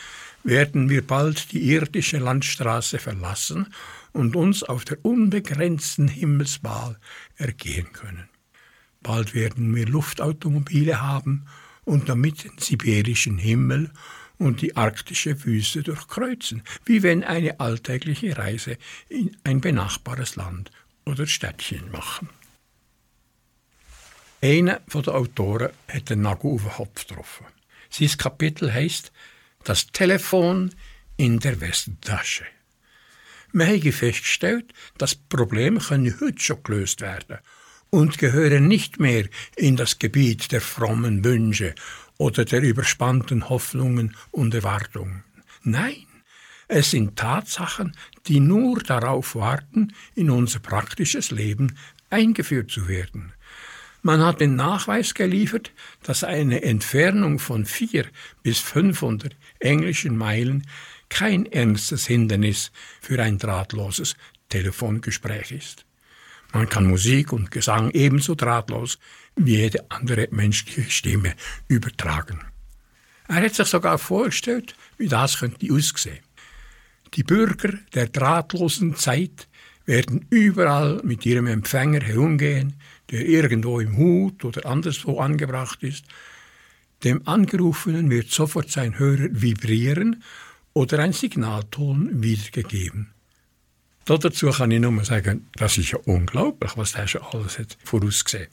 werden 0.44 0.90
wir 0.90 1.06
bald 1.06 1.52
die 1.52 1.70
irdische 1.70 2.18
Landstraße 2.18 2.98
verlassen 2.98 3.72
und 4.14 4.36
uns 4.36 4.64
auf 4.64 4.86
der 4.86 5.06
unbegrenzten 5.06 6.08
Himmelswahl 6.08 6.98
ergehen 7.36 7.94
können. 7.94 8.28
Bald 9.04 9.36
werden 9.36 9.76
wir 9.76 9.86
Luftautomobile 9.86 11.00
haben 11.00 11.46
und 11.86 12.10
damit 12.10 12.44
den 12.44 12.58
sibirischen 12.58 13.38
Himmel 13.38 13.92
und 14.38 14.62
die 14.62 14.76
arktische 14.76 15.44
Wüste 15.46 15.84
durchkreuzen, 15.84 16.64
wie 16.86 17.04
wenn 17.04 17.24
eine 17.24 17.60
alltägliche 17.60 18.38
Reise 18.38 18.78
in 19.10 19.36
ein 19.44 19.62
benachbares 19.62 20.36
Land 20.36 20.72
oder 21.06 21.28
Städtchen 21.28 21.92
machen. 21.92 22.30
Einer 24.42 24.82
der 24.94 25.16
Autoren 25.16 25.70
hat 25.88 26.10
den 26.10 26.22
Nagel 26.22 26.52
auf 26.52 26.62
den 26.62 26.72
Kopf 26.72 27.08
getroffen. 27.08 27.46
Sein 27.90 28.18
Kapitel 28.18 28.72
heißt 28.72 29.12
Das 29.64 29.88
Telefon 29.88 30.74
in 31.16 31.40
der 31.40 31.60
Westentasche. 31.60 32.46
Wir 33.54 33.68
haben 33.68 33.92
festgestellt, 33.92 34.74
dass 34.98 35.16
Probleme 35.16 35.80
können 35.80 36.20
heute 36.20 36.40
schon 36.40 36.62
gelöst 36.62 37.02
werden 37.02 37.40
und 37.90 38.18
gehören 38.18 38.68
nicht 38.68 39.00
mehr 39.00 39.28
in 39.56 39.76
das 39.76 39.98
Gebiet 39.98 40.52
der 40.52 40.62
frommen 40.62 41.24
Wünsche 41.24 41.74
oder 42.18 42.46
der 42.46 42.62
überspannten 42.62 43.50
Hoffnungen 43.50 44.16
und 44.32 44.54
Erwartungen. 44.54 45.24
Nein, 45.64 46.06
es 46.68 46.92
sind 46.92 47.18
Tatsachen, 47.18 47.96
die 48.28 48.40
nur 48.40 48.80
darauf 48.80 49.36
warten, 49.36 49.94
in 50.16 50.30
unser 50.30 50.60
praktisches 50.60 51.32
Leben 51.32 51.78
eingeführt 52.10 52.72
zu 52.72 52.88
werden. 52.88 53.34
Man 54.02 54.24
hat 54.24 54.42
den 54.42 54.56
Nachweis 54.56 55.14
geliefert, 55.14 55.72
dass 56.04 56.24
eine 56.24 56.64
Entfernung 56.64 57.40
von 57.40 57.66
vier 57.66 58.06
bis 58.44 58.60
500 58.60 59.36
englischen 59.60 60.16
Meilen 60.16 60.68
kein 61.10 61.46
ernstes 61.46 62.06
Hindernis 62.06 62.72
für 63.02 63.22
ein 63.22 63.38
drahtloses 63.38 64.16
Telefongespräch 64.50 65.52
ist. 65.52 65.86
Man 66.54 66.70
kann 66.70 66.88
Musik 66.88 67.34
und 67.34 67.52
Gesang 67.52 67.92
ebenso 67.92 68.36
drahtlos 68.36 69.00
wie 69.38 69.58
jede 69.58 69.90
andere 69.90 70.28
menschliche 70.32 70.90
Stimme 70.90 71.34
übertragen. 71.68 72.40
Er 73.28 73.44
hat 73.44 73.56
sich 73.56 73.68
sogar 73.68 73.98
vorgestellt, 73.98 74.76
wie 74.98 75.08
das 75.08 75.40
könnte 75.40 75.72
aussehen. 75.72 76.20
Die 77.14 77.24
Bürger 77.24 77.74
der 77.94 78.08
drahtlosen 78.08 78.96
Zeit 78.96 79.48
werden 79.86 80.26
überall 80.30 81.02
mit 81.04 81.26
ihrem 81.26 81.48
Empfänger 81.48 82.02
herumgehen, 82.02 82.74
der 83.12 83.26
irgendwo 83.26 83.80
im 83.80 83.98
Hut 83.98 84.44
oder 84.44 84.66
anderswo 84.66 85.20
angebracht 85.20 85.82
ist. 85.84 86.06
Dem 87.04 87.28
Angerufenen 87.28 88.10
wird 88.10 88.32
sofort 88.32 88.70
sein 88.70 89.00
Hörer 89.00 89.30
vibrieren 89.32 90.24
oder 90.74 91.00
ein 91.00 91.14
Signalton 91.14 92.22
wiedergegeben. 92.22 93.14
Dazu 94.06 94.50
kann 94.52 94.72
ich 94.72 94.80
nur 94.80 95.04
sagen, 95.04 95.48
das 95.56 95.78
ist 95.78 95.92
ja 95.92 96.00
unglaublich, 96.06 96.78
was 96.78 96.94
der 96.94 97.08
schon 97.08 97.24
alles 97.24 97.60
hat 97.60 97.78
vorausgesehen. 97.84 98.48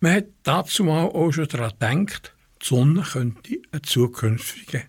Man 0.00 0.16
hat 0.16 0.26
dazu 0.42 0.90
auch 0.90 1.32
schon 1.32 1.48
daran 1.48 2.06
gedacht, 2.06 2.34
die 2.62 2.66
Sonne 2.66 3.02
könnte 3.02 3.58
ein 3.72 3.82
zukünftiger 3.82 4.82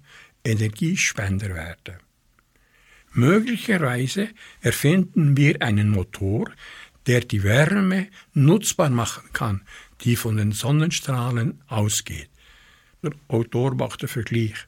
Energiespender 0.43 1.53
werden. 1.55 1.97
Möglicherweise 3.13 4.29
erfinden 4.61 5.37
wir 5.37 5.61
einen 5.61 5.89
Motor, 5.89 6.51
der 7.07 7.21
die 7.21 7.43
Wärme 7.43 8.07
nutzbar 8.33 8.89
machen 8.89 9.29
kann, 9.31 9.61
die 10.01 10.15
von 10.15 10.37
den 10.37 10.51
Sonnenstrahlen 10.51 11.61
ausgeht. 11.67 12.29
Der 13.03 13.13
Autor 13.27 13.75
macht 13.75 14.01
den 14.01 14.09
Vergleich. 14.09 14.67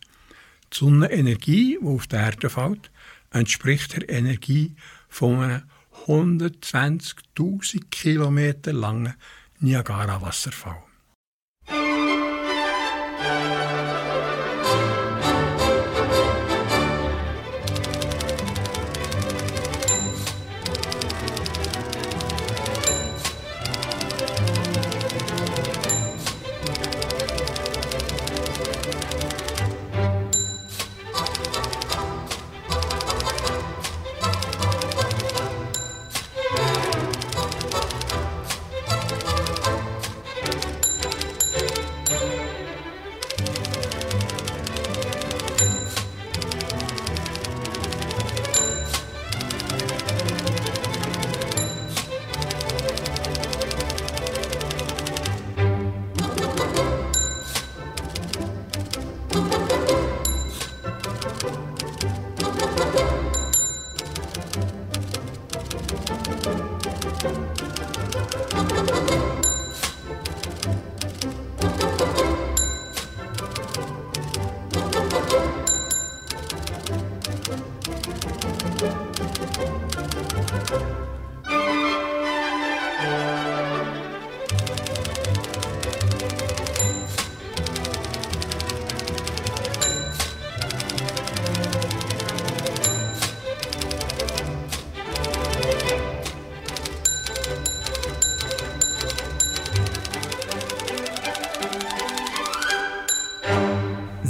Die 0.71 0.77
Sonnenenergie, 0.77 1.77
die 1.81 1.85
auf 1.85 2.07
die 2.07 2.15
Erde 2.15 2.49
fällt, 2.49 2.91
entspricht 3.31 3.97
der 3.97 4.09
Energie 4.09 4.75
von 5.09 5.39
einem 5.39 5.63
120.000 6.05 7.89
Kilometer 7.89 8.71
langen 8.73 9.15
Niagara-Wasserfall. 9.59 10.86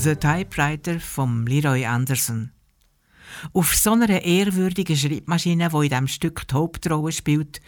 The 0.08 0.16
Typewriter 0.16 1.02
von 1.02 1.46
Leroy 1.46 1.86
Anderson. 1.86 2.54
Auf 3.52 3.76
so 3.76 3.92
einer 3.92 4.22
ehrwürdigen 4.22 4.96
Schreibmaschine, 4.96 5.68
die 5.68 5.76
in 5.76 5.90
diesem 5.90 6.08
Stück 6.08 6.48
die 6.48 6.56
Hauptrolle 6.56 7.12
spielt, 7.12 7.60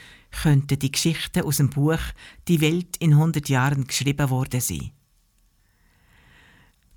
könnten 0.42 0.80
die 0.80 0.90
Geschichten 0.90 1.42
aus 1.42 1.58
dem 1.58 1.70
Buch 1.70 2.00
Die 2.48 2.62
Welt 2.62 2.96
in 3.00 3.12
100 3.12 3.50
Jahren 3.50 3.86
geschrieben 3.86 4.30
worden 4.30 4.62
sein. 4.62 4.92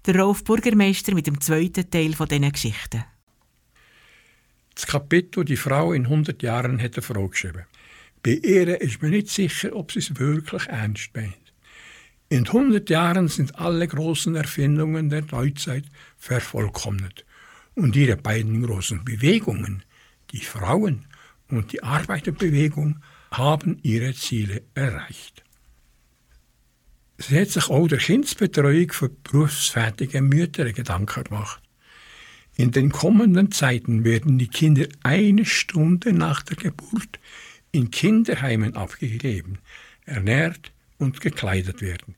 Der 0.07 0.15
Rolf 0.21 0.45
Bürgermeister 0.45 1.13
mit 1.13 1.27
dem 1.27 1.41
zweiten 1.41 1.91
Teil 1.91 2.13
von 2.13 2.29
diesen 2.29 2.53
Geschichten. 2.53 3.05
Das 4.77 4.87
Kapitel 4.87 5.45
Die 5.45 5.57
Frau 5.57 5.93
in 5.93 6.05
100 6.05 6.41
Jahren 6.41 6.81
hat 6.81 6.95
eine 6.95 7.03
Frau 7.03 7.27
geschrieben. 7.27 7.65
Bei 8.23 8.35
ihr 8.35 8.81
ist 8.81 9.03
man 9.03 9.11
nicht 9.11 9.29
sicher, 9.29 9.75
ob 9.75 9.91
sie 9.91 9.99
es 9.99 10.17
wirklich 10.21 10.69
ernst 10.69 11.11
meint. 11.17 11.42
In 12.33 12.47
100 12.47 12.89
Jahren 12.89 13.29
sind 13.29 13.59
alle 13.59 13.87
großen 13.87 14.35
Erfindungen 14.37 15.11
der 15.11 15.23
Neuzeit 15.31 15.85
vervollkommnet 16.17 17.27
und 17.75 17.95
ihre 17.95 18.17
beiden 18.17 18.63
großen 18.63 19.05
Bewegungen, 19.05 19.83
die 20.31 20.41
Frauen- 20.41 21.05
und 21.49 21.73
die 21.73 21.83
Arbeiterbewegung, 21.83 23.03
haben 23.31 23.79
ihre 23.83 24.15
Ziele 24.15 24.63
erreicht. 24.75 25.45
Sie 27.19 27.39
hat 27.39 27.51
sich 27.51 27.69
auch 27.69 27.87
der 27.87 27.99
Kindsbetreuung 27.99 28.91
für 28.93 29.11
berufsfertige 29.11 30.23
Mütter 30.23 30.73
Gedanken 30.73 31.25
gemacht. 31.25 31.61
In 32.57 32.71
den 32.71 32.93
kommenden 32.93 33.53
Zeiten 33.53 34.05
werden 34.05 34.39
die 34.39 34.49
Kinder 34.49 34.87
eine 35.03 35.45
Stunde 35.45 36.15
nach 36.15 36.41
der 36.41 36.57
Geburt 36.57 37.21
in 37.73 37.91
Kinderheimen 37.91 38.75
abgegeben, 38.75 39.59
ernährt 40.07 40.73
und 40.97 41.21
gekleidet 41.21 41.83
werden. 41.83 42.15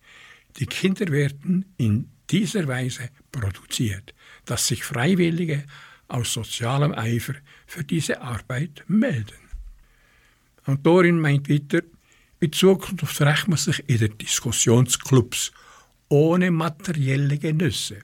Die 0.59 0.67
Kinder 0.67 1.09
werden 1.09 1.75
in 1.77 2.11
dieser 2.31 2.67
Weise 2.69 3.11
produziert, 3.33 4.15
dass 4.45 4.69
sich 4.69 4.85
Freiwillige 4.85 5.65
aus 6.09 6.33
sozialem 6.33 6.93
Eifer 6.93 7.35
für 7.67 7.85
diese 7.85 8.21
Arbeit 8.21 8.85
melden. 8.87 9.35
Autorin 10.65 11.19
meint 11.21 11.49
weiter, 11.49 11.83
in 12.41 12.53
Zukunft 12.53 13.21
rächt 13.21 13.49
man 13.49 13.59
sich 13.59 13.83
in 13.89 13.99
den 13.99 14.19
Diskussionsclubs 14.19 15.53
ohne 16.09 16.51
materielle 16.51 17.39
Genüsse. 17.39 18.01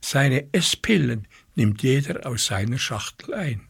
Seine 0.00 0.52
Esspillen 0.52 1.26
nimmt 1.54 1.82
jeder 1.82 2.26
aus 2.26 2.46
seiner 2.46 2.78
Schachtel 2.78 3.34
ein. 3.34 3.69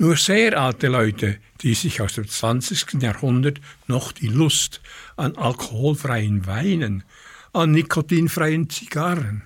Nur 0.00 0.16
sehr 0.16 0.58
alte 0.58 0.88
Leute, 0.88 1.36
die 1.60 1.74
sich 1.74 2.00
aus 2.00 2.14
dem 2.14 2.26
20. 2.26 3.02
Jahrhundert 3.02 3.60
noch 3.86 4.12
die 4.12 4.28
Lust 4.28 4.80
an 5.18 5.36
alkoholfreien 5.36 6.46
Weinen, 6.46 7.04
an 7.52 7.72
nikotinfreien 7.72 8.70
Zigarren 8.70 9.42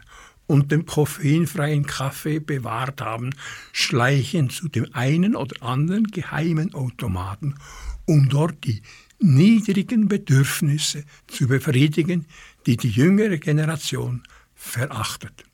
und 0.46 0.70
dem 0.70 0.86
koffeinfreien 0.86 1.86
Kaffee 1.86 2.38
bewahrt 2.38 3.00
haben, 3.00 3.30
schleichen 3.72 4.48
zu 4.48 4.68
dem 4.68 4.86
einen 4.94 5.34
oder 5.34 5.60
anderen 5.60 6.04
geheimen 6.04 6.72
Automaten, 6.72 7.56
um 8.04 8.28
dort 8.28 8.62
die 8.62 8.80
niedrigen 9.18 10.06
Bedürfnisse 10.06 11.02
zu 11.26 11.48
befriedigen, 11.48 12.26
die 12.66 12.76
die 12.76 12.90
jüngere 12.90 13.38
Generation 13.38 14.22
verachtet. 14.54 15.44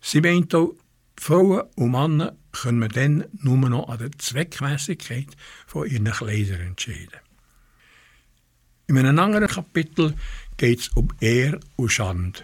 Sie 0.00 0.22
meint 0.22 0.54
auch, 0.54 0.72
Frauen 1.14 1.64
und 1.76 1.90
Männer 1.90 2.34
können 2.54 2.80
wir 2.80 2.88
dann 2.88 3.24
nur 3.32 3.56
noch 3.56 3.88
an 3.88 3.98
der 3.98 4.10
Zweckmäßigkeit 4.12 5.36
von 5.66 5.88
ihren 5.88 6.10
Kleidern 6.10 6.60
entscheiden. 6.60 7.20
In 8.86 8.98
einem 8.98 9.18
anderen 9.18 9.48
Kapitel 9.48 10.14
geht 10.56 10.80
es 10.80 10.88
um 10.88 11.08
Ehr 11.20 11.58
und 11.76 11.90
Schande. 11.90 12.40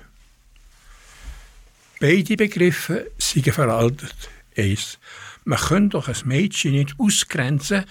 Beide 2.01 2.37
Begriffe 2.37 3.11
sind 3.19 3.47
veraltet. 3.53 4.31
Eins, 4.57 4.99
man 5.45 5.59
kann 5.59 5.91
doch 5.91 6.09
ein 6.09 6.17
Mädchen 6.25 6.73
nicht 6.73 6.95
ausgrenzen, 6.99 7.85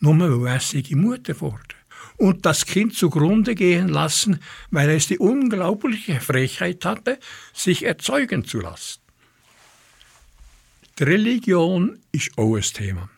nur 0.00 0.42
weil 0.42 0.56
es 0.58 0.70
die 0.70 0.94
Mutter 0.94 1.40
wurde. 1.40 1.74
Und 2.16 2.46
das 2.46 2.66
Kind 2.66 2.94
zugrunde 2.94 3.54
gehen 3.54 3.88
lassen, 3.88 4.40
weil 4.70 4.90
es 4.90 5.08
die 5.08 5.18
unglaubliche 5.18 6.20
Frechheit 6.20 6.84
hatte, 6.84 7.18
sich 7.52 7.84
erzeugen 7.84 8.44
zu 8.44 8.60
lassen. 8.60 9.00
Die 10.98 11.04
Religion 11.04 12.00
ist 12.10 12.36
auch 12.36 12.56
ein 12.56 12.62
Thema. 12.62 13.08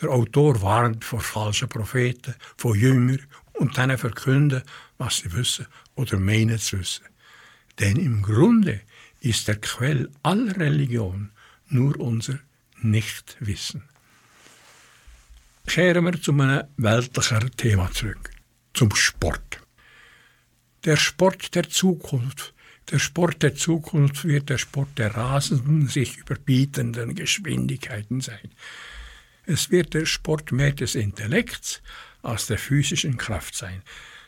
Der 0.00 0.10
Autor 0.10 0.62
warnt 0.62 1.04
vor 1.04 1.20
falschen 1.20 1.68
Propheten, 1.68 2.36
vor 2.56 2.76
Jüngern 2.76 3.22
und 3.54 3.76
denen 3.76 3.98
verkünden, 3.98 4.62
was 4.98 5.16
sie 5.16 5.32
wissen 5.32 5.66
oder 5.96 6.20
meinen 6.20 6.60
zu 6.60 6.78
wissen. 6.78 7.04
Denn 7.80 7.96
im 7.96 8.22
Grunde 8.22 8.82
ist 9.20 9.48
der 9.48 9.56
Quell 9.56 10.10
aller 10.22 10.56
Religion 10.56 11.32
nur 11.66 11.98
unser 11.98 12.38
Nichtwissen. 12.82 13.82
Kehren 15.66 16.04
wir 16.04 16.22
zu 16.22 16.30
einem 16.32 16.68
weltlichen 16.76 17.50
Thema 17.56 17.90
zurück, 17.90 18.30
zum 18.74 18.94
Sport. 18.94 19.60
Der 20.84 20.96
Sport 20.96 21.52
der 21.56 21.68
Zukunft. 21.68 22.54
Der 22.90 22.98
Sport 22.98 23.42
der 23.42 23.54
Zukunft 23.54 24.24
wird 24.24 24.50
der 24.50 24.58
Sport 24.58 24.98
der 24.98 25.14
rasenden, 25.14 25.88
sich 25.88 26.18
überbietenden 26.18 27.14
Geschwindigkeiten 27.14 28.20
sein. 28.20 28.50
Es 29.46 29.70
wird 29.70 29.94
der 29.94 30.06
Sport 30.06 30.52
mehr 30.52 30.72
des 30.72 30.94
Intellekts 30.94 31.82
als 32.22 32.46
der 32.46 32.58
physischen 32.58 33.16
Kraft 33.16 33.54
sein. 33.54 33.82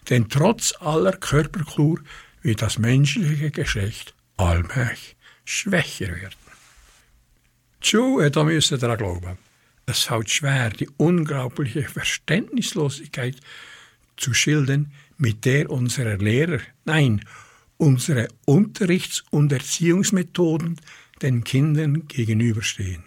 Denn 0.09 0.29
trotz 0.29 0.75
aller 0.81 1.13
Körperklur 1.13 2.01
wird 2.43 2.63
das 2.63 2.79
menschliche 2.79 3.51
Geschlecht 3.51 4.15
allmählich 4.37 5.17
schwächer 5.45 6.09
werden. 6.09 6.35
Joe, 7.83 8.31
da 8.31 8.45
müsst 8.45 8.73
ihr 8.73 8.79
daran 8.79 8.99
glauben. 8.99 9.39
Es 9.87 10.03
fällt 10.03 10.31
schwer, 10.31 10.71
die 10.71 10.89
unglaubliche 10.97 11.83
Verständnislosigkeit 11.83 13.37
zu 14.17 14.35
schildern, 14.35 14.93
mit 15.19 15.45
der 15.45 15.71
unsere 15.71 16.17
Lehrer, 16.17 16.61
nein, 16.85 17.23
unsere 17.79 18.29
Unterrichts- 18.45 19.25
und 19.31 19.53
Erziehungsmethoden 19.53 20.81
den 21.23 21.45
Kindern 21.45 22.07
gegenüberstehen. 22.09 23.05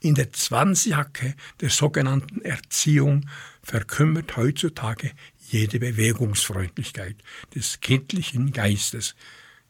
In 0.00 0.14
der 0.14 0.32
Zwangsjacke 0.32 1.34
der 1.60 1.70
sogenannten 1.70 2.42
Erziehung 2.42 3.26
verkümmert 3.62 4.36
heutzutage 4.36 5.12
jede 5.48 5.78
Bewegungsfreundlichkeit 5.78 7.16
des 7.54 7.80
kindlichen 7.80 8.52
Geistes, 8.52 9.14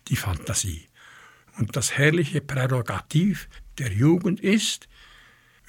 die 0.08 0.16
Fantasie. 0.16 0.88
Und 1.56 1.76
das 1.76 1.96
herrliche 1.96 2.40
Prärogativ 2.40 3.48
der 3.78 3.92
Jugend 3.92 4.40
ist, 4.40 4.88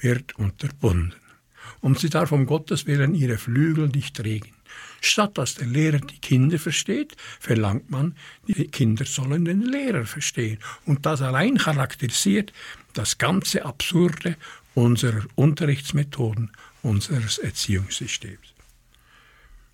wird 0.00 0.36
unterbunden. 0.36 1.14
Und 1.80 2.00
sie 2.00 2.10
darf 2.10 2.32
um 2.32 2.46
Gottes 2.46 2.86
Willen 2.86 3.14
ihre 3.14 3.38
Flügel 3.38 3.88
nicht 3.88 4.18
regen. 4.24 4.55
Statt 5.06 5.38
dass 5.38 5.54
der 5.54 5.68
Lehrer 5.68 5.98
die 5.98 6.18
Kinder 6.18 6.58
versteht, 6.58 7.16
verlangt 7.38 7.90
man, 7.90 8.16
die 8.48 8.66
Kinder 8.66 9.04
sollen 9.04 9.44
den 9.44 9.62
Lehrer 9.62 10.04
verstehen. 10.04 10.58
Und 10.84 11.06
das 11.06 11.22
allein 11.22 11.58
charakterisiert 11.58 12.52
das 12.92 13.16
ganze 13.16 13.64
Absurde 13.64 14.36
unserer 14.74 15.24
Unterrichtsmethoden, 15.36 16.50
unseres 16.82 17.38
Erziehungssystems. 17.38 18.54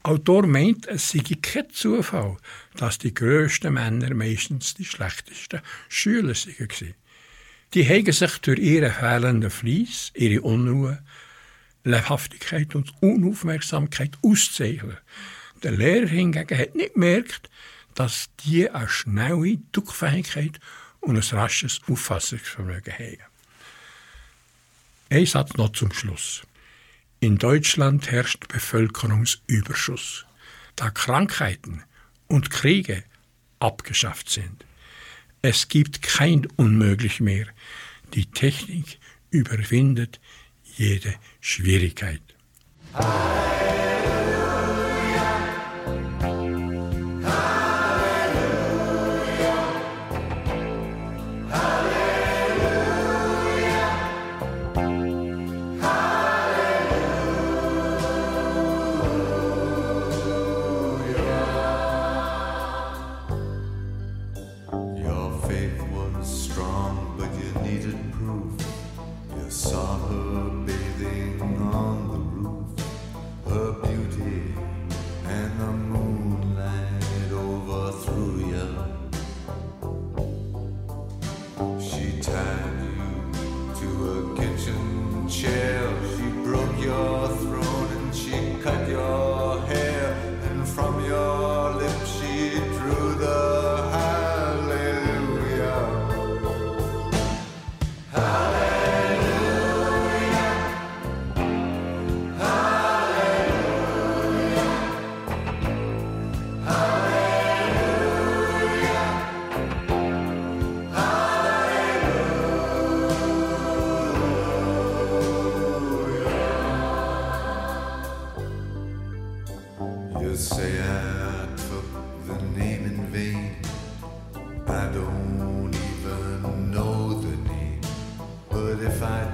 Autor 0.03 0.47
meint, 0.47 0.87
es 0.87 1.11
sei 1.11 1.23
kein 1.41 1.71
Zufall, 1.71 2.37
dass 2.77 2.99
die 2.99 3.15
grössten 3.15 3.75
Männer 3.75 4.15
meistens 4.15 4.75
die 4.75 4.85
schlechtesten 4.85 5.61
Schüler 5.89 6.35
waren. 6.35 6.95
Die 7.73 7.89
haben 7.89 8.13
sich 8.13 8.39
durch 8.39 8.59
ihren 8.59 8.93
fehlenden 8.93 9.51
Fleiss, 9.51 10.13
ihre 10.15 10.43
Unruhe, 10.43 11.03
Lebhaftigkeit 11.85 12.75
und 12.75 12.93
Unaufmerksamkeit 13.01 14.17
auszeichnen. 14.23 14.99
Der 15.63 15.73
Lehrer 15.73 16.07
hingegen 16.07 16.59
hat 16.59 16.75
nicht 16.75 16.95
gemerkt, 16.95 17.51
dass 17.95 18.31
die 18.45 18.71
eine 18.71 18.89
schnelle 18.89 19.59
Druckfähigkeit 19.73 20.59
und 21.01 21.17
ein 21.17 21.39
rasches 21.39 21.81
Auffassungsvermögen 21.89 22.93
haben. 22.93 23.19
Ein 25.11 25.27
Satz 25.27 25.55
noch 25.55 25.73
zum 25.73 25.93
Schluss. 25.93 26.43
In 27.21 27.39
Deutschland 27.39 28.11
herrscht 28.11 28.49
Bevölkerungsüberschuss, 28.49 30.27
da 30.75 30.91
Krankheiten 30.91 31.85
und 32.29 32.51
Kriege 32.51 33.05
abgeschafft 33.61 34.31
sind. 34.31 34.65
Es 35.43 35.69
gibt 35.69 36.03
kein 36.03 36.47
Unmöglich 36.57 37.21
mehr. 37.21 37.47
Die 38.15 38.27
Technik 38.27 38.99
überwindet 39.31 40.21
jede 40.77 41.15
Schwierigkeit. 41.41 42.21
Your 42.95 43.92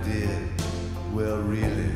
did, 0.09 0.49
well, 1.13 1.37
really, 1.39 1.88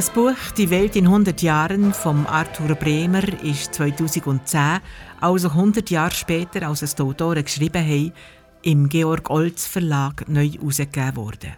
Das 0.00 0.08
Buch 0.08 0.52
Die 0.56 0.70
Welt 0.70 0.96
in 0.96 1.04
100 1.04 1.42
Jahren 1.42 1.92
vom 1.92 2.26
Arthur 2.26 2.74
Bremer 2.74 3.22
ist 3.42 3.74
2010, 3.74 4.80
also 5.20 5.48
100 5.48 5.90
Jahre 5.90 6.14
später, 6.14 6.66
als 6.66 6.80
es 6.80 6.94
die 6.94 7.02
Autoren 7.02 7.44
geschrieben 7.44 7.84
haben, 7.84 8.12
im 8.62 8.88
Georg 8.88 9.28
Olz 9.28 9.66
Verlag 9.66 10.26
neu 10.26 10.48
herausgegeben 10.48 11.16
worden. 11.16 11.52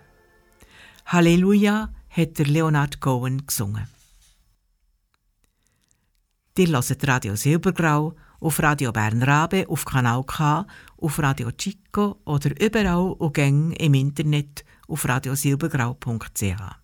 Halleluja 1.07 1.91
hat 2.09 2.37
der 2.37 2.47
Leonard 2.47 2.99
Cohen 2.99 3.47
gesungen. 3.47 3.87
Ihr 6.59 6.67
hört 6.67 7.07
Radio 7.07 7.37
Silbergrau 7.37 8.17
auf 8.41 8.61
Radio 8.61 8.91
Bern 8.91 9.23
Rabe, 9.23 9.67
auf 9.69 9.85
Kanal 9.85 10.25
K, 10.25 10.67
auf 10.97 11.19
Radio 11.21 11.53
Chico 11.53 12.17
oder 12.25 12.51
überall 12.61 13.15
und 13.19 13.35
gäng 13.35 13.71
im 13.71 13.95
Internet 13.95 14.65
auf 14.89 15.07
radiosilbergrau.ch. 15.07 16.82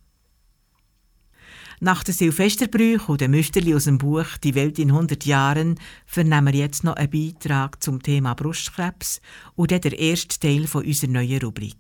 Nach 1.80 2.02
den 2.02 2.14
Silvesterbrüchen 2.14 3.06
und 3.06 3.20
den 3.20 3.30
Müsterli 3.30 3.74
aus 3.74 3.84
dem 3.84 3.98
Buch 3.98 4.36
Die 4.42 4.56
Welt 4.56 4.80
in 4.80 4.90
100 4.90 5.24
Jahren 5.26 5.78
vernehmen 6.06 6.52
wir 6.52 6.60
jetzt 6.60 6.82
noch 6.82 6.96
einen 6.96 7.10
Beitrag 7.10 7.82
zum 7.82 8.02
Thema 8.02 8.34
Brustkrebs 8.34 9.20
und 9.54 9.70
dann 9.70 9.80
der 9.82 9.96
erste 9.96 10.40
Teil 10.40 10.66
von 10.66 10.84
unserer 10.84 11.10
neuen 11.10 11.40
Rubrik. 11.40 11.76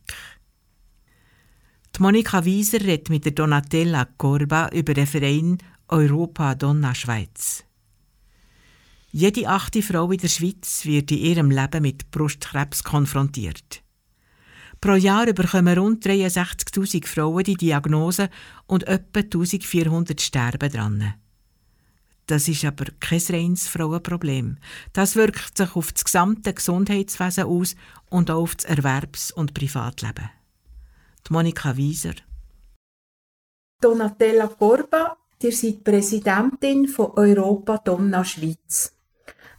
Die 1.96 2.02
Monika 2.02 2.44
Wieser 2.44 2.80
redet 2.80 3.10
mit 3.10 3.24
der 3.24 3.32
Donatella 3.32 4.06
Corba 4.18 4.68
über 4.68 4.94
den 4.94 5.06
Verein 5.06 5.58
Europa 5.88 6.54
Donna 6.54 6.94
Schweiz. 6.94 7.64
Jede 9.10 9.48
achte 9.48 9.82
Frau 9.82 10.12
in 10.12 10.18
der 10.18 10.28
Schweiz 10.28 10.84
wird 10.84 11.10
in 11.10 11.18
ihrem 11.18 11.50
Leben 11.50 11.82
mit 11.82 12.10
Brustkrebs 12.12 12.84
konfrontiert. 12.84 13.82
Pro 14.80 14.94
Jahr 14.94 15.26
bekommen 15.32 15.76
rund 15.76 16.06
63.000 16.06 17.06
Frauen 17.06 17.42
die 17.42 17.56
Diagnose 17.56 18.30
und 18.66 18.86
etwa 18.86 19.20
1.400 19.20 20.20
sterben 20.20 20.70
dran. 20.70 21.14
Das 22.26 22.46
ist 22.46 22.64
aber 22.64 22.84
kein 23.00 23.22
reines 23.30 23.68
Frauenproblem. 23.68 24.58
Das 24.92 25.16
wirkt 25.16 25.56
sich 25.56 25.74
auf 25.74 25.92
das 25.92 26.04
gesamte 26.04 26.52
Gesundheitswesen 26.52 27.44
aus 27.44 27.74
und 28.10 28.30
auch 28.30 28.42
auf 28.42 28.54
das 28.54 28.66
Erwerbs- 28.66 29.32
und 29.32 29.54
Privatleben. 29.54 30.30
Die 31.26 31.32
Monika 31.32 31.76
Wieser. 31.76 32.14
Donatella 33.80 34.48
Corba, 34.48 35.16
ihr 35.42 35.52
seid 35.52 35.82
Präsidentin 35.82 36.86
von 36.86 37.12
Europa 37.16 37.78
Donna 37.78 38.24
Schweiz. 38.24 38.94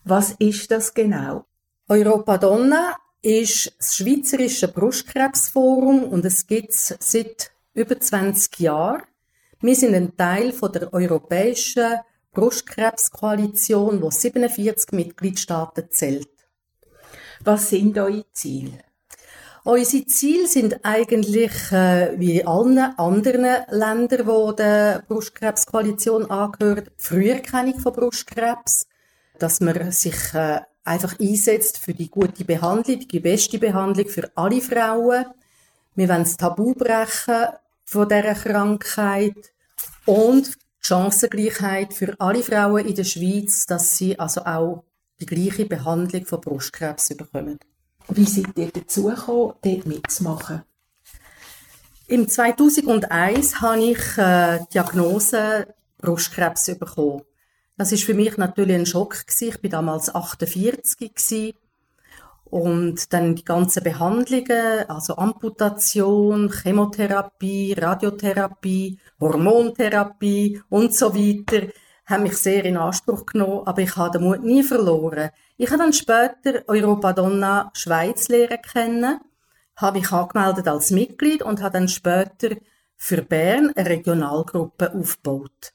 Was 0.04 0.34
ist 0.40 0.70
das 0.70 0.94
genau? 0.94 1.46
Europa 1.88 2.38
Donna 2.38 2.96
ist 3.22 3.74
das 3.78 3.96
Schweizerische 3.96 4.68
Brustkrebsforum 4.68 6.04
und 6.04 6.24
es 6.26 6.48
gibt 6.48 6.72
es 6.72 6.96
seit 7.00 7.52
über 7.74 8.00
20 8.00 8.60
Jahren. 8.60 9.04
Wir 9.62 9.76
sind 9.76 9.94
ein 9.94 10.16
Teil 10.16 10.54
von 10.54 10.72
der 10.72 10.94
Europäischen 10.94 11.98
Brustkrebskoalition, 12.32 14.02
wo 14.02 14.10
47 14.10 14.94
Mitgliedstaaten 14.94 15.90
zählt. 15.90 16.30
Was 17.44 17.70
sind 17.70 17.98
eure 17.98 18.26
Ziele? 18.32 18.80
Unsere 19.66 20.06
Ziele 20.06 20.48
sind 20.48 20.80
eigentlich 20.84 21.72
äh, 21.72 22.18
wie 22.18 22.46
allen 22.46 22.78
anderen 22.98 23.66
Ländern, 23.70 24.26
die 24.26 24.56
der 24.56 25.04
Brustkrebskoalition 25.08 26.32
angehören, 26.32 26.86
die 26.86 27.04
Früherkennung 27.04 27.80
von 27.80 27.94
Brustkrebs, 27.94 28.88
dass 29.38 29.60
man 29.60 29.92
sich 29.92 30.34
äh, 30.34 30.62
einfach 30.84 31.20
einsetzt 31.20 31.78
für 31.78 31.94
die 31.94 32.10
gute 32.10 32.46
Behandlung, 32.46 33.08
die 33.08 33.20
beste 33.20 33.60
Behandlung 33.60 34.08
für 34.08 34.32
alle 34.36 34.62
Frauen. 34.62 35.26
Wir 35.96 36.10
wollen 36.10 36.24
das 36.24 36.38
Tabu 36.38 36.74
brechen 36.74 37.48
von 37.86 38.08
dieser 38.08 38.34
Krankheit 38.34 39.52
und 40.06 40.58
Chancengleichheit 40.80 41.94
für 41.94 42.16
alle 42.20 42.42
Frauen 42.42 42.86
in 42.86 42.96
der 42.96 43.04
Schweiz, 43.04 43.66
dass 43.66 43.98
sie 43.98 44.18
also 44.18 44.42
auch 44.46 44.84
die 45.20 45.26
gleiche 45.26 45.66
Behandlung 45.66 46.26
von 46.26 46.42
Brustkrebs 46.42 47.10
bekommen. 47.10 47.60
Wie 48.10 48.26
seid 48.26 48.58
ihr 48.58 48.72
dazu 48.72 49.04
gekommen, 49.06 49.54
dort 49.62 49.86
mitzumachen? 49.86 50.64
Im 52.08 52.28
2001 52.28 53.62
habe 53.62 53.84
ich 53.84 54.18
äh, 54.18 54.60
die 54.60 54.74
Diagnose 54.74 55.68
Brustkrebs 56.00 56.66
bekommen. 56.80 57.22
Das 57.80 57.94
ist 57.94 58.04
für 58.04 58.14
mich 58.14 58.36
natürlich 58.36 58.76
ein 58.76 58.86
Schock 58.86 59.26
gewesen. 59.26 59.48
Ich 59.48 59.62
bin 59.62 59.72
damals 59.72 60.14
48 60.14 61.16
gewesen. 61.16 61.54
und 62.44 63.14
dann 63.14 63.36
die 63.36 63.46
ganzen 63.46 63.84
Behandlungen, 63.84 64.90
also 64.90 65.16
Amputation, 65.16 66.52
Chemotherapie, 66.52 67.74
Radiotherapie, 67.78 69.00
Hormontherapie 69.22 70.62
und 70.68 70.94
so 70.94 71.16
weiter, 71.16 71.68
haben 72.06 72.24
mich 72.24 72.36
sehr 72.36 72.66
in 72.66 72.76
Anspruch 72.76 73.26
genommen, 73.26 73.66
aber 73.66 73.82
ich 73.82 73.96
habe 73.96 74.18
den 74.18 74.28
Mut 74.28 74.44
nie 74.44 74.64
verloren. 74.64 75.30
Ich 75.56 75.70
habe 75.70 75.82
dann 75.82 75.94
später 75.94 76.64
Europa 76.68 77.14
Donna 77.14 77.72
Schweiz 77.74 78.28
lernen 78.28 78.62
kennen, 78.62 79.22
habe 79.78 80.00
mich 80.00 80.12
angemeldet 80.12 80.68
als 80.68 80.92
Mitglied 80.92 81.44
und 81.44 81.62
habe 81.62 81.78
dann 81.80 81.88
später 81.88 82.58
für 82.98 83.22
Bern 83.22 83.72
eine 83.74 83.90
Regionalgruppe 83.90 84.94
aufgebaut. 84.94 85.72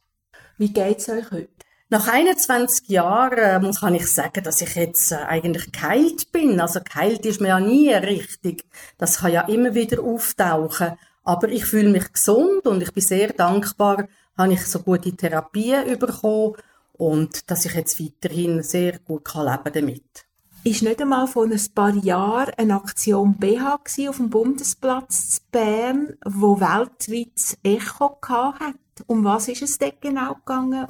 Wie 0.59 0.71
geht 0.71 0.99
es 0.99 1.09
euch 1.09 1.31
heute? 1.31 1.54
Nach 1.91 2.09
21 2.09 2.89
Jahren 2.89 3.63
muss 3.63 3.81
kann 3.81 3.95
ich 3.95 4.07
sagen, 4.11 4.43
dass 4.43 4.63
ich 4.63 4.75
jetzt 4.75 5.13
äh, 5.13 5.17
eigentlich 5.17 5.71
geheilt 5.71 6.33
bin. 6.33 6.59
Also 6.59 6.81
geheilt 6.81 7.27
ist 7.27 7.41
mir 7.41 7.49
ja 7.49 7.61
nie 7.61 7.93
richtig. 7.93 8.65
Das 8.97 9.19
kann 9.19 9.33
ja 9.33 9.43
immer 9.43 9.75
wieder 9.75 10.03
auftauchen. 10.03 10.97
Aber 11.25 11.49
ich 11.49 11.67
fühle 11.67 11.91
mich 11.91 12.13
gesund 12.13 12.67
und 12.67 12.83
ich 12.83 12.93
bin 12.93 13.03
sehr 13.03 13.33
dankbar, 13.33 14.09
habe 14.37 14.53
ich 14.55 14.67
so 14.67 14.81
gute 14.81 15.15
Therapien 15.15 15.99
bekommen 15.99 16.55
und 16.95 17.51
dass 17.51 17.65
ich 17.65 17.75
jetzt 17.75 18.01
weiterhin 18.01 18.63
sehr 18.63 18.99
gut 18.99 19.25
kann 19.25 19.47
leben 19.47 19.73
damit. 19.73 20.27
Ist 20.65 20.83
nicht 20.83 21.01
einmal 21.03 21.27
vor 21.27 21.45
ein 21.45 21.61
paar 21.75 21.95
Jahren 21.95 22.55
eine 22.57 22.77
Aktion 22.77 23.37
BH 23.37 23.81
auf 24.09 24.17
dem 24.17 24.31
Bundesplatz 24.31 25.39
in 25.39 25.51
Bern, 25.51 26.17
wo 26.25 26.59
weltweit 26.59 27.59
Echo 27.63 28.19
hatte? 28.23 28.75
Um 29.07 29.25
was 29.25 29.49
ist 29.49 29.63
es 29.63 29.79
dort 29.79 30.01
genau 30.01 30.35
gegangen? 30.35 30.89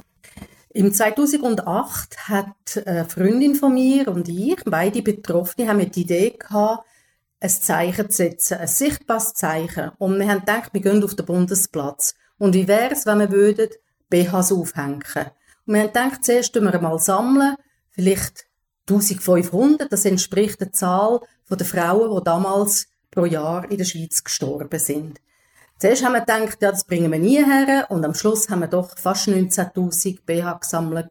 Im 0.75 0.91
2008 0.91 2.27
hat 2.27 2.83
eine 2.85 3.05
Freundin 3.05 3.55
von 3.55 3.73
mir 3.73 4.09
und 4.09 4.27
ich, 4.27 4.57
beide 4.65 5.01
Betroffene, 5.01 5.69
haben 5.69 5.79
wir 5.79 5.85
die 5.85 6.01
Idee 6.01 6.31
gehabt, 6.31 6.85
ein 7.39 7.49
Zeichen 7.49 8.09
zu 8.09 8.17
setzen, 8.17 8.57
ein 8.57 8.67
sichtbares 8.67 9.33
Zeichen. 9.33 9.91
Und 9.99 10.19
wir 10.19 10.27
haben 10.27 10.41
gedacht, 10.41 10.73
wir 10.73 10.81
gehen 10.81 11.01
auf 11.01 11.15
den 11.15 11.25
Bundesplatz. 11.25 12.15
Und 12.37 12.55
wie 12.55 12.67
wäre 12.67 12.91
es, 12.91 13.05
wenn 13.05 13.19
wir 13.19 13.31
würden 13.31 13.69
BHs 14.09 14.51
aufhängen? 14.51 15.01
Und 15.65 15.73
wir 15.73 15.79
haben 15.79 15.93
gedacht, 15.93 16.25
zuerst 16.25 16.53
wir 16.53 16.81
mal 16.81 16.99
sammeln, 16.99 17.55
vielleicht 17.91 18.45
1500, 18.89 19.89
das 19.89 20.03
entspricht 20.03 20.59
der 20.59 20.73
Zahl 20.73 21.21
der 21.49 21.65
Frauen, 21.65 22.17
die 22.17 22.23
damals 22.25 22.87
pro 23.11 23.23
Jahr 23.23 23.71
in 23.71 23.77
der 23.77 23.85
Schweiz 23.85 24.25
gestorben 24.25 24.77
sind. 24.77 25.21
Zuerst 25.77 26.05
haben 26.05 26.13
wir 26.13 26.21
gedacht, 26.21 26.61
ja, 26.61 26.71
das 26.71 26.85
bringen 26.85 27.11
wir 27.11 27.19
nie 27.19 27.43
her 27.43 27.87
und 27.89 28.05
am 28.05 28.13
Schluss 28.13 28.49
haben 28.49 28.61
wir 28.61 28.67
doch 28.67 28.97
fast 28.97 29.27
19.000 29.27 30.19
BH 30.25 30.53
gesammelt. 30.53 31.07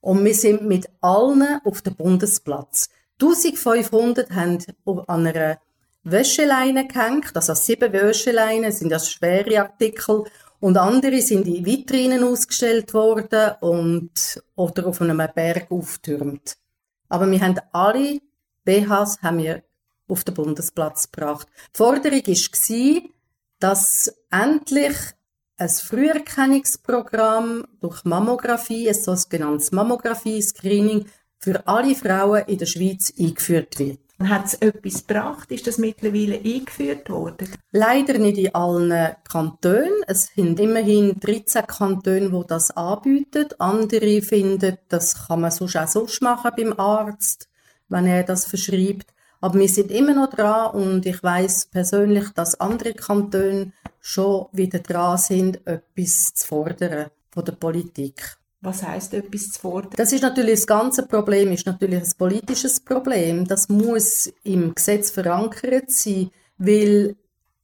Und 0.00 0.24
wir 0.24 0.34
sind 0.34 0.62
mit 0.62 0.86
allen 1.00 1.60
auf 1.64 1.82
dem 1.82 1.96
Bundesplatz. 1.96 2.90
1500 3.20 4.30
haben 4.30 4.58
an 5.06 5.26
einer 5.26 5.58
Wäscheleine 6.04 6.86
gehängt, 6.86 7.34
also 7.34 7.54
sieben 7.54 7.92
Wäscheleinen 7.92 8.70
sind 8.70 8.90
das 8.90 9.10
schwere 9.10 9.60
Artikel 9.60 10.24
und 10.60 10.76
andere 10.76 11.20
sind 11.20 11.46
in 11.46 11.64
Vitrinen 11.64 12.22
ausgestellt 12.22 12.92
worden 12.94 13.52
und 13.60 14.42
oder 14.54 14.86
auf 14.86 15.00
einem 15.00 15.22
Berg 15.34 15.70
auftürmt. 15.70 16.56
Aber 17.08 17.30
wir 17.30 17.40
haben 17.40 17.58
alle 17.72 18.20
BHs 18.64 19.18
haben 19.22 19.38
wir 19.38 19.62
auf 20.08 20.24
den 20.24 20.34
Bundesplatz 20.34 21.10
gebracht. 21.10 21.48
Die 21.74 21.78
Forderung 21.78 22.26
war, 22.26 23.02
dass 23.64 24.12
endlich 24.30 24.94
ein 25.56 25.70
Früherkennungsprogramm 25.70 27.64
durch 27.80 28.04
Mammographie, 28.04 28.90
ein 28.90 28.94
sogenanntes 28.94 29.72
Mammographie-Screening 29.72 31.06
für 31.38 31.66
alle 31.66 31.94
Frauen 31.94 32.42
in 32.46 32.58
der 32.58 32.66
Schweiz 32.66 33.10
eingeführt 33.18 33.78
wird. 33.78 34.00
Hat 34.22 34.44
es 34.44 34.54
etwas 34.56 35.06
gebracht? 35.06 35.50
Ist 35.50 35.66
das 35.66 35.78
mittlerweile 35.78 36.36
eingeführt 36.36 37.08
worden? 37.08 37.48
Leider 37.72 38.18
nicht 38.18 38.36
in 38.36 38.54
allen 38.54 39.16
Kantonen. 39.26 40.02
Es 40.08 40.26
sind 40.26 40.60
immerhin 40.60 41.18
13 41.18 41.66
Kantone, 41.66 42.28
die 42.28 42.46
das 42.46 42.70
anbieten. 42.70 43.46
Andere 43.58 44.20
finden, 44.20 44.76
das 44.90 45.26
kann 45.26 45.40
man 45.40 45.50
sonst 45.50 45.76
auch 45.76 45.88
sonst 45.88 46.20
machen 46.20 46.50
beim 46.54 46.78
Arzt, 46.78 47.48
wenn 47.88 48.06
er 48.06 48.24
das 48.24 48.44
verschreibt. 48.44 49.13
Aber 49.44 49.58
wir 49.58 49.68
sind 49.68 49.90
immer 49.90 50.14
noch 50.14 50.30
dran 50.30 50.70
und 50.70 51.04
ich 51.04 51.22
weiß 51.22 51.66
persönlich, 51.66 52.30
dass 52.30 52.58
andere 52.60 52.94
Kantone 52.94 53.72
schon 54.00 54.46
wieder 54.52 54.78
dran 54.78 55.18
sind, 55.18 55.60
etwas 55.66 56.32
zu 56.32 56.46
fordern 56.46 57.10
von 57.30 57.44
der 57.44 57.52
Politik. 57.52 58.38
Was 58.62 58.82
heißt 58.82 59.12
etwas 59.12 59.50
zu 59.50 59.60
fordern? 59.60 59.92
Das 59.98 60.14
ist 60.14 60.22
natürlich 60.22 60.60
das 60.60 60.66
ganze 60.66 61.06
Problem, 61.06 61.52
ist 61.52 61.66
natürlich 61.66 62.02
ein 62.02 62.12
politisches 62.16 62.80
Problem. 62.80 63.46
Das 63.46 63.68
muss 63.68 64.32
im 64.44 64.74
Gesetz 64.74 65.10
verankert 65.10 65.90
sein, 65.90 66.30
weil 66.56 67.14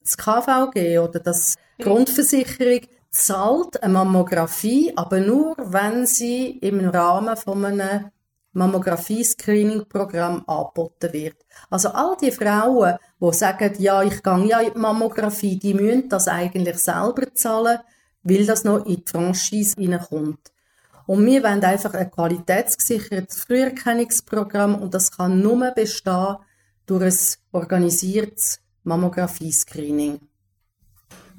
das 0.03 0.19
KVG 0.19 0.99
oder 0.99 1.19
das 1.19 1.55
Grundversicherung 1.79 2.81
zahlt 3.11 3.83
eine 3.83 3.95
Mammographie, 3.95 4.93
aber 4.97 5.21
nur, 5.21 5.57
wenn 5.57 6.05
sie 6.05 6.59
im 6.59 6.87
Rahmen 6.91 7.39
von 7.39 7.65
einem 7.65 8.11
Mammographie-Screening-Programm 8.53 10.45
angeboten 10.47 11.13
wird. 11.13 11.37
Also 11.69 11.91
all 11.91 12.17
die 12.21 12.33
Frauen, 12.33 12.97
die 13.21 13.33
sagen, 13.33 13.75
ja, 13.79 14.03
ich 14.03 14.23
gehe 14.23 14.47
ja 14.47 14.61
in 14.61 14.73
die 14.73 14.79
Mammographie, 14.79 15.59
die 15.59 15.75
müssen 15.75 16.09
das 16.09 16.29
eigentlich 16.29 16.79
selber 16.79 17.33
zahlen, 17.35 17.79
weil 18.23 18.47
das 18.47 18.65
noch 18.65 18.87
in 18.87 18.97
die 18.97 19.05
Franchise 19.07 19.77
reinkommt. 19.79 20.53
Und 21.07 21.27
wir 21.27 21.43
wollen 21.43 21.65
einfach 21.65 21.95
ein 21.95 22.11
qualitätsgesichertes 22.11 23.45
Früherkennungsprogramm 23.45 24.77
und 24.77 24.95
das 24.95 25.11
kann 25.11 25.41
nur 25.41 25.71
bestehen 25.73 26.37
durch 26.87 27.03
ein 27.03 27.15
organisiertes 27.53 28.61
Mammographie-Screening. 28.85 30.21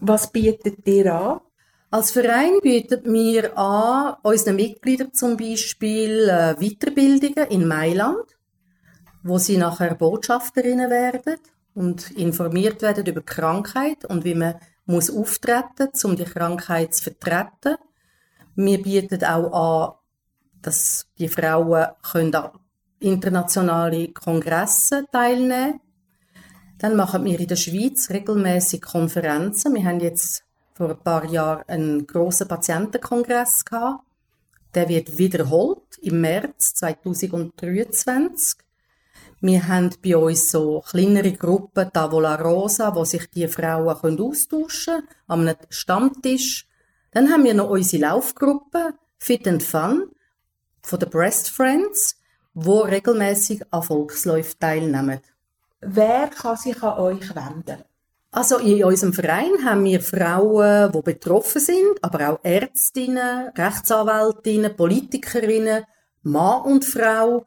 Was 0.02 0.32
bietet 0.32 0.86
ihr 0.88 1.14
an? 1.14 1.40
Als 1.90 2.12
Verein 2.12 2.60
bieten 2.62 3.14
wir 3.14 3.58
an, 3.58 4.16
unseren 4.24 4.56
Mitgliedern 4.56 5.14
zum 5.14 5.36
Beispiel 5.36 6.30
äh, 6.30 6.56
Weiterbildungen 6.56 7.50
in 7.50 7.68
Mailand, 7.68 8.26
wo 9.24 9.38
sie 9.38 9.58
nachher 9.58 9.96
Botschafterinnen 9.96 10.90
werden 10.90 11.38
und 11.74 12.12
informiert 12.12 12.82
werden 12.82 13.06
über 13.06 13.22
Krankheit 13.22 14.06
und 14.06 14.26
wie 14.26 14.36
man 14.36 14.56
muss 14.86 15.10
auftreten, 15.10 15.90
um 16.04 16.16
die 16.16 16.26
Krankheit 16.26 16.94
zu 16.94 17.04
vertreten. 17.04 17.78
Wir 18.56 18.82
bieten 18.82 19.24
auch 19.24 19.52
an, 19.54 19.94
dass 20.62 21.08
die 21.18 21.30
Frauen 21.30 21.88
können 22.12 22.36
an 22.36 22.52
internationale 23.00 24.10
Kongresse 24.10 25.06
teilnehmen. 25.12 25.80
Dann 26.78 26.96
machen 26.96 27.26
wir 27.26 27.40
in 27.40 27.48
der 27.48 27.56
Schweiz 27.56 28.10
regelmäßig 28.10 28.82
Konferenzen. 28.82 29.76
Wir 29.76 29.86
haben 29.86 30.00
jetzt 30.00 30.44
vor 30.74 30.90
ein 30.90 31.00
paar 31.00 31.26
Jahren 31.26 31.64
einen 31.68 32.08
grossen 32.08 32.48
Patientenkongress 32.48 33.66
gehabt. 33.66 34.04
Der 34.74 34.88
wird 34.90 35.18
wiederholt 35.18 35.98
im 36.02 36.22
März 36.22 36.76
2023. 36.76 38.58
Wir 39.44 39.68
haben 39.68 39.90
bei 40.04 40.16
uns 40.16 40.52
so 40.52 40.82
kleinere 40.82 41.32
Gruppen, 41.32 41.92
Tavola 41.92 42.36
Rosa, 42.36 42.94
wo 42.94 43.04
sich 43.06 43.28
die 43.32 43.48
Frauen 43.48 43.98
können 44.00 44.22
austauschen 44.22 44.98
können, 44.98 45.08
an 45.28 45.48
einem 45.48 45.58
Stammtisch. 45.70 46.68
Dann 47.12 47.32
haben 47.32 47.44
wir 47.44 47.56
noch 47.56 47.72
unsere 47.72 48.04
Laufgruppe 48.04 48.94
Fit 49.18 49.48
and 49.48 49.64
Fun 49.64 50.12
von 50.84 51.00
den 51.00 51.10
Breast 51.10 51.50
Friends, 51.50 52.18
wo 52.54 52.82
regelmäßig 52.82 53.64
an 53.72 53.82
Volksläufen 53.82 54.60
teilnehmen. 54.60 55.20
Wer 55.80 56.28
kann 56.28 56.58
sich 56.58 56.82
an 56.84 57.00
euch 57.00 57.36
wenden? 57.36 57.84
Also 58.30 58.60
in 58.60 58.84
unserem 58.84 59.12
Verein 59.12 59.66
haben 59.66 59.84
wir 59.84 60.02
Frauen, 60.02 60.92
die 60.92 61.02
betroffen 61.02 61.60
sind, 61.60 62.02
aber 62.04 62.30
auch 62.30 62.40
Ärztinnen, 62.44 63.50
Rechtsanwältinnen, 63.58 64.76
Politikerinnen, 64.76 65.84
Mann 66.22 66.62
und 66.62 66.86
Frau. 66.86 67.46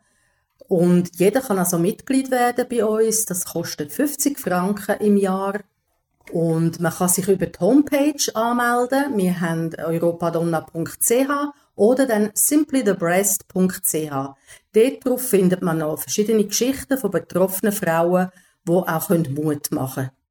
Und 0.75 1.21
jeder 1.21 1.41
kann 1.41 1.61
also 1.61 1.79
Mitglied 1.79 2.33
werden 2.33 2.67
bei 2.69 2.85
uns. 2.85 3.27
Das 3.27 3.45
kostet 3.45 3.93
50 3.93 4.37
Franken 4.37 4.97
im 4.99 5.17
Jahr. 5.17 5.61
Und 6.33 6.81
man 6.81 6.93
kann 6.93 7.09
sich 7.09 7.29
über 7.29 7.47
die 7.47 7.61
Homepage 7.61 8.35
anmelden. 8.35 9.17
Wir 9.17 9.41
haben 9.41 9.71
europadonna.ch 9.79 11.31
oder 11.77 12.07
dann 12.07 12.31
simplythebreast.ch. 12.35 14.11
Dort 14.73 15.05
drauf 15.05 15.23
findet 15.23 15.63
man 15.63 15.79
noch 15.79 16.01
verschiedene 16.01 16.45
Geschichten 16.45 16.99
von 16.99 17.13
betroffenen 17.13 17.73
Frauen, 17.73 18.31
die 18.67 18.73
auch 18.73 19.09
Mut 19.11 19.71
machen 19.71 19.95
können. 19.95 20.24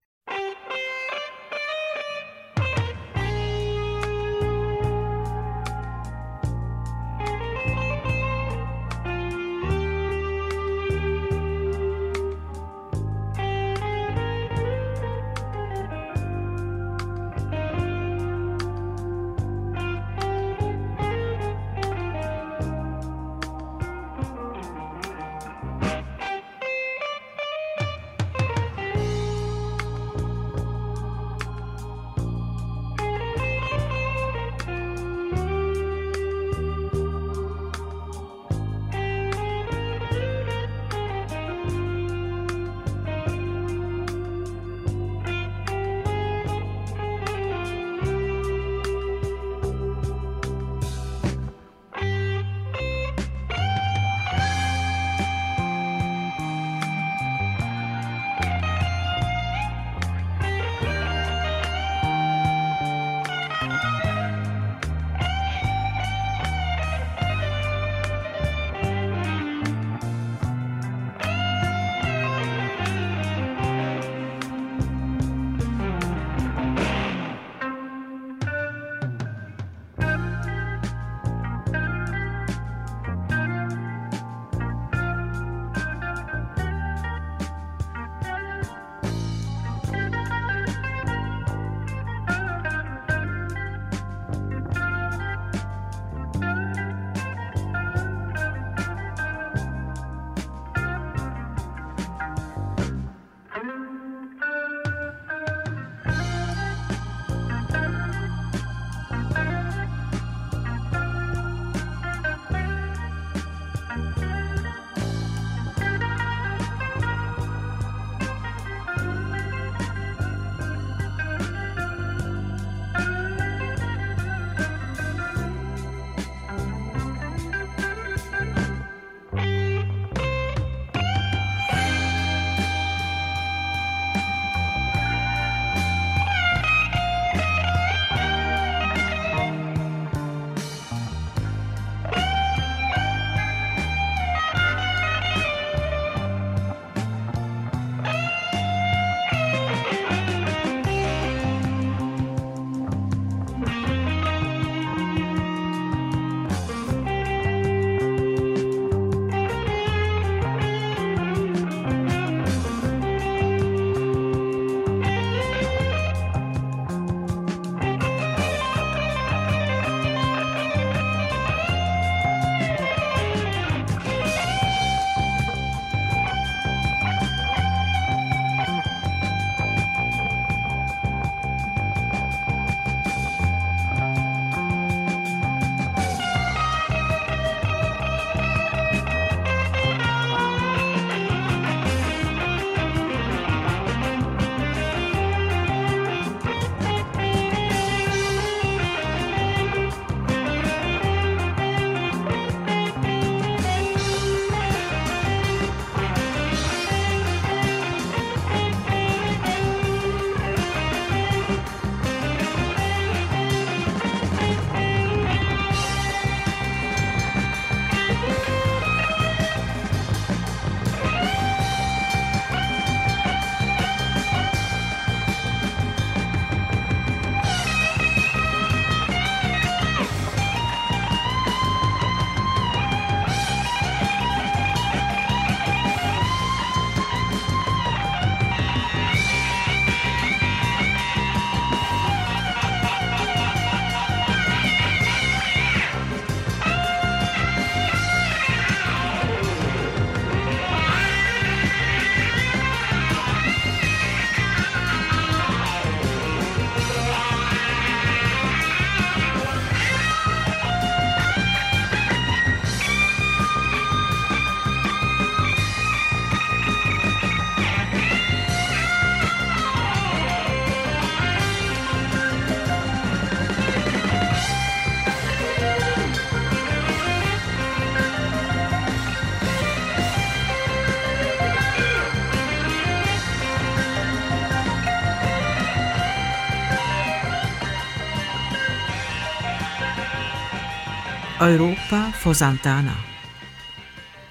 Europa 291.53 292.11
von 292.13 292.33
Santana. 292.33 292.95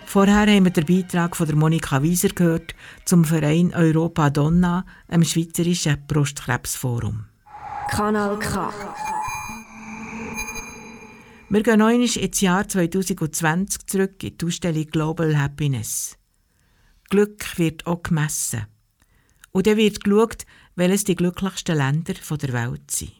Vorher 0.06 0.40
haben 0.40 0.64
wir 0.64 0.72
den 0.72 0.86
Beitrag 0.86 1.36
von 1.36 1.46
der 1.46 1.54
Monika 1.54 2.02
Wieser 2.02 2.30
gehört 2.30 2.74
zum 3.04 3.24
Verein 3.24 3.72
Europa 3.74 4.28
Donna, 4.28 4.84
einem 5.06 5.22
schweizerischen 5.22 6.04
Brustkrebsforum. 6.08 7.26
Kanal 7.90 8.38
K. 8.40 8.72
Wir 11.48 11.62
gehen 11.62 11.78
noch 11.78 11.90
ins 11.90 12.40
Jahr 12.40 12.66
2020 12.66 13.86
zurück 13.86 14.22
in 14.24 14.36
die 14.36 14.46
Ausstellung 14.46 14.86
Global 14.86 15.38
Happiness. 15.38 16.18
Glück 17.08 17.56
wird 17.56 17.86
auch 17.86 18.02
gemessen. 18.02 18.66
Und 19.52 19.68
dann 19.68 19.76
wird 19.76 20.02
geschaut, 20.02 20.44
welches 20.74 21.04
die 21.04 21.14
glücklichsten 21.14 21.76
Länder 21.76 22.14
der 22.14 22.52
Welt 22.52 22.90
sind. 22.90 23.12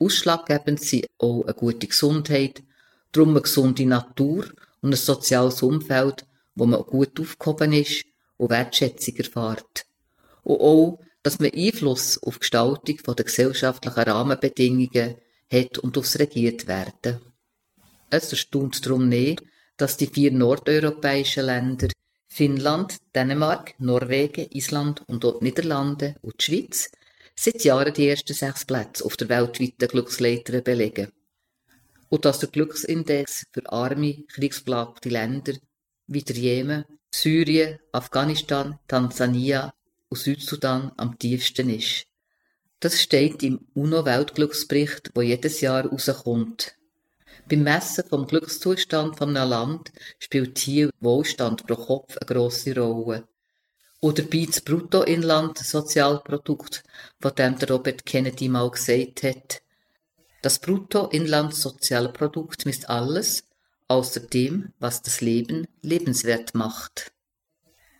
Ausschlaggebend 0.00 0.80
sind 0.80 1.06
auch 1.18 1.44
eine 1.44 1.54
gute 1.54 1.86
Gesundheit, 1.86 2.64
darum 3.12 3.30
eine 3.30 3.42
gesunde 3.42 3.86
Natur 3.86 4.46
und 4.80 4.92
ein 4.92 4.96
soziales 4.96 5.62
Umfeld, 5.62 6.26
wo 6.54 6.66
man 6.66 6.82
gut 6.82 7.18
aufgehoben 7.20 7.72
ist 7.72 8.04
und 8.36 8.50
Wertschätzung 8.50 9.16
erfährt. 9.16 9.86
Und 10.42 10.60
auch, 10.60 11.00
dass 11.22 11.38
man 11.38 11.50
Einfluss 11.54 12.22
auf 12.22 12.34
die 12.34 12.40
Gestaltung 12.40 12.98
der 13.16 13.24
gesellschaftlichen 13.24 14.00
Rahmenbedingungen 14.00 15.16
hat 15.50 15.78
und 15.78 15.98
aufs 15.98 16.18
regiert 16.18 16.66
werden. 16.66 17.20
Es 18.10 18.30
erstaunt 18.30 18.84
darum 18.84 19.08
nicht, 19.08 19.42
dass 19.76 19.96
die 19.96 20.06
vier 20.06 20.32
nordeuropäischen 20.32 21.46
Länder 21.46 21.88
Finnland, 22.28 22.96
Dänemark, 23.14 23.74
Norwegen, 23.78 24.46
Island 24.50 25.02
und 25.08 25.24
auch 25.24 25.40
die 25.40 25.46
Niederlande 25.46 26.14
und 26.22 26.34
die 26.40 26.44
Schweiz 26.44 26.90
seit 27.34 27.64
Jahren 27.64 27.92
die 27.92 28.08
ersten 28.08 28.34
sechs 28.34 28.64
Plätze 28.64 29.04
auf 29.04 29.16
der 29.16 29.28
weltweiten 29.28 29.88
Glücksleiter 29.88 30.60
belegen. 30.60 31.10
Und 32.10 32.26
dass 32.26 32.40
der 32.40 32.50
Glücksindex 32.50 33.46
für 33.52 33.72
arme, 33.72 34.24
kriegsplagte 34.34 35.08
Länder 35.08 35.54
wie 36.06 36.22
der 36.22 36.36
Jemen, 36.36 36.84
Syrien, 37.10 37.78
Afghanistan, 37.92 38.78
Tansania 38.86 39.72
und 40.10 40.18
Südsudan 40.18 40.92
am 40.96 41.18
tiefsten 41.18 41.70
ist. 41.70 42.06
Das 42.80 43.00
steht 43.00 43.42
im 43.42 43.66
UNO-Weltglücksbericht, 43.74 45.10
wo 45.14 45.22
jedes 45.22 45.60
Jahr 45.60 45.86
rauskommt. 45.86 46.74
Beim 47.48 47.62
Messen 47.62 48.04
vom 48.08 48.26
Glückszustand 48.26 49.16
von 49.18 49.36
einem 49.36 49.50
Land 49.50 49.92
spielt 50.18 50.58
hier 50.58 50.90
Wohlstand 51.00 51.66
pro 51.66 51.76
Kopf 51.76 52.16
eine 52.16 52.26
grosse 52.26 52.74
Rolle. 52.78 53.28
Oder 54.00 54.22
dabei 54.22 54.46
das 54.46 54.62
Bruttoinlandsozialprodukt, 54.62 56.82
von 57.20 57.34
dem 57.34 57.56
Robert 57.68 58.06
Kennedy 58.06 58.48
mal 58.48 58.70
gesagt 58.70 59.24
hat. 59.24 59.60
Das 60.42 60.58
Bruttoinlandssozialprodukt 60.58 62.64
misst 62.64 62.88
alles, 62.88 63.44
außer 63.88 64.20
dem, 64.20 64.72
was 64.78 65.02
das 65.02 65.20
Leben 65.20 65.66
lebenswert 65.82 66.54
macht. 66.54 67.12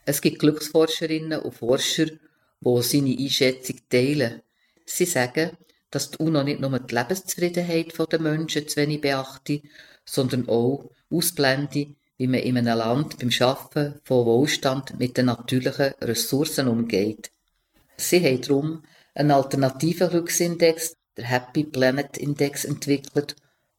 Es 0.07 0.23
gibt 0.23 0.39
Glücksforscherinnen 0.39 1.41
und 1.41 1.53
Forscher, 1.53 2.07
die 2.07 2.83
seine 2.83 3.15
Einschätzung 3.19 3.77
teilen. 3.91 4.41
Sie 4.87 5.05
sagen, 5.05 5.51
dass 5.91 6.11
die 6.11 6.17
UNO 6.19 6.43
nicht 6.43 6.61
nur 6.61 6.79
die 6.79 6.95
Lebenszufriedenheit 6.95 8.13
der 8.13 8.21
Menschen 8.21 8.69
zu 8.69 8.77
wenig 8.77 9.03
beachte, 9.03 9.61
sondern 10.05 10.49
auch 10.49 10.91
ausblende, 11.11 11.95
wie 12.17 12.27
man 12.27 12.41
in 12.41 12.57
einem 12.57 12.79
Land 12.79 13.19
beim 13.19 13.31
Schaffen 13.31 14.01
von 14.05 14.27
Wohlstand 14.27 14.99
mit 14.99 15.17
den 15.17 15.27
natürlichen 15.27 15.95
Ressourcen 16.01 16.69
umgeht. 16.69 17.31
Sie 17.97 18.25
haben 18.25 18.41
darum 18.41 18.83
einen 19.15 19.31
alternativen 19.31 20.11
Glücksindex, 20.11 20.97
der 21.17 21.25
Happy 21.25 21.65
Planet 21.65 22.17
Index, 22.19 22.65
entwickelt 22.65 23.37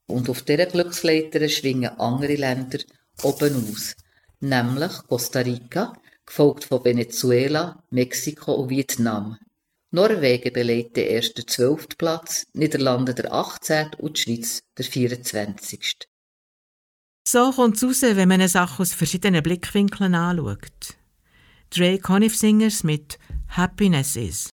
und 0.07 0.29
auf 0.29 0.41
dieser 0.41 0.65
Glücksleiter 0.65 1.47
schwingen 1.49 1.99
andere 1.99 2.35
Länder 2.35 2.79
oben 3.23 3.69
aus, 3.71 3.95
nämlich 4.39 4.91
Costa 5.07 5.39
Rica, 5.39 5.93
gefolgt 6.25 6.65
von 6.65 6.83
Venezuela, 6.83 7.83
Mexiko 7.89 8.53
und 8.53 8.69
Vietnam. 8.69 9.37
Norwegen 9.91 10.53
belegt 10.53 10.95
den 10.95 11.07
ersten 11.07 11.45
zwölften 11.47 11.97
Platz, 11.97 12.47
Niederlande 12.53 13.13
der 13.13 13.33
18. 13.33 13.95
und 13.97 14.17
die 14.17 14.21
Schweiz 14.21 14.63
der 14.77 14.85
24. 14.85 16.07
So 17.27 17.51
kommt 17.51 17.75
es 17.77 17.83
raus, 17.83 18.01
wenn 18.01 18.27
man 18.27 18.41
eine 18.41 18.49
Sache 18.49 18.81
aus 18.81 18.93
verschiedenen 18.93 19.43
Blickwinkeln 19.43 20.15
anschaut. 20.15 20.95
Dre 21.69 21.99
Conniff 21.99 22.35
Singers 22.35 22.83
mit 22.83 23.19
Happiness 23.49 24.15
is. 24.15 24.49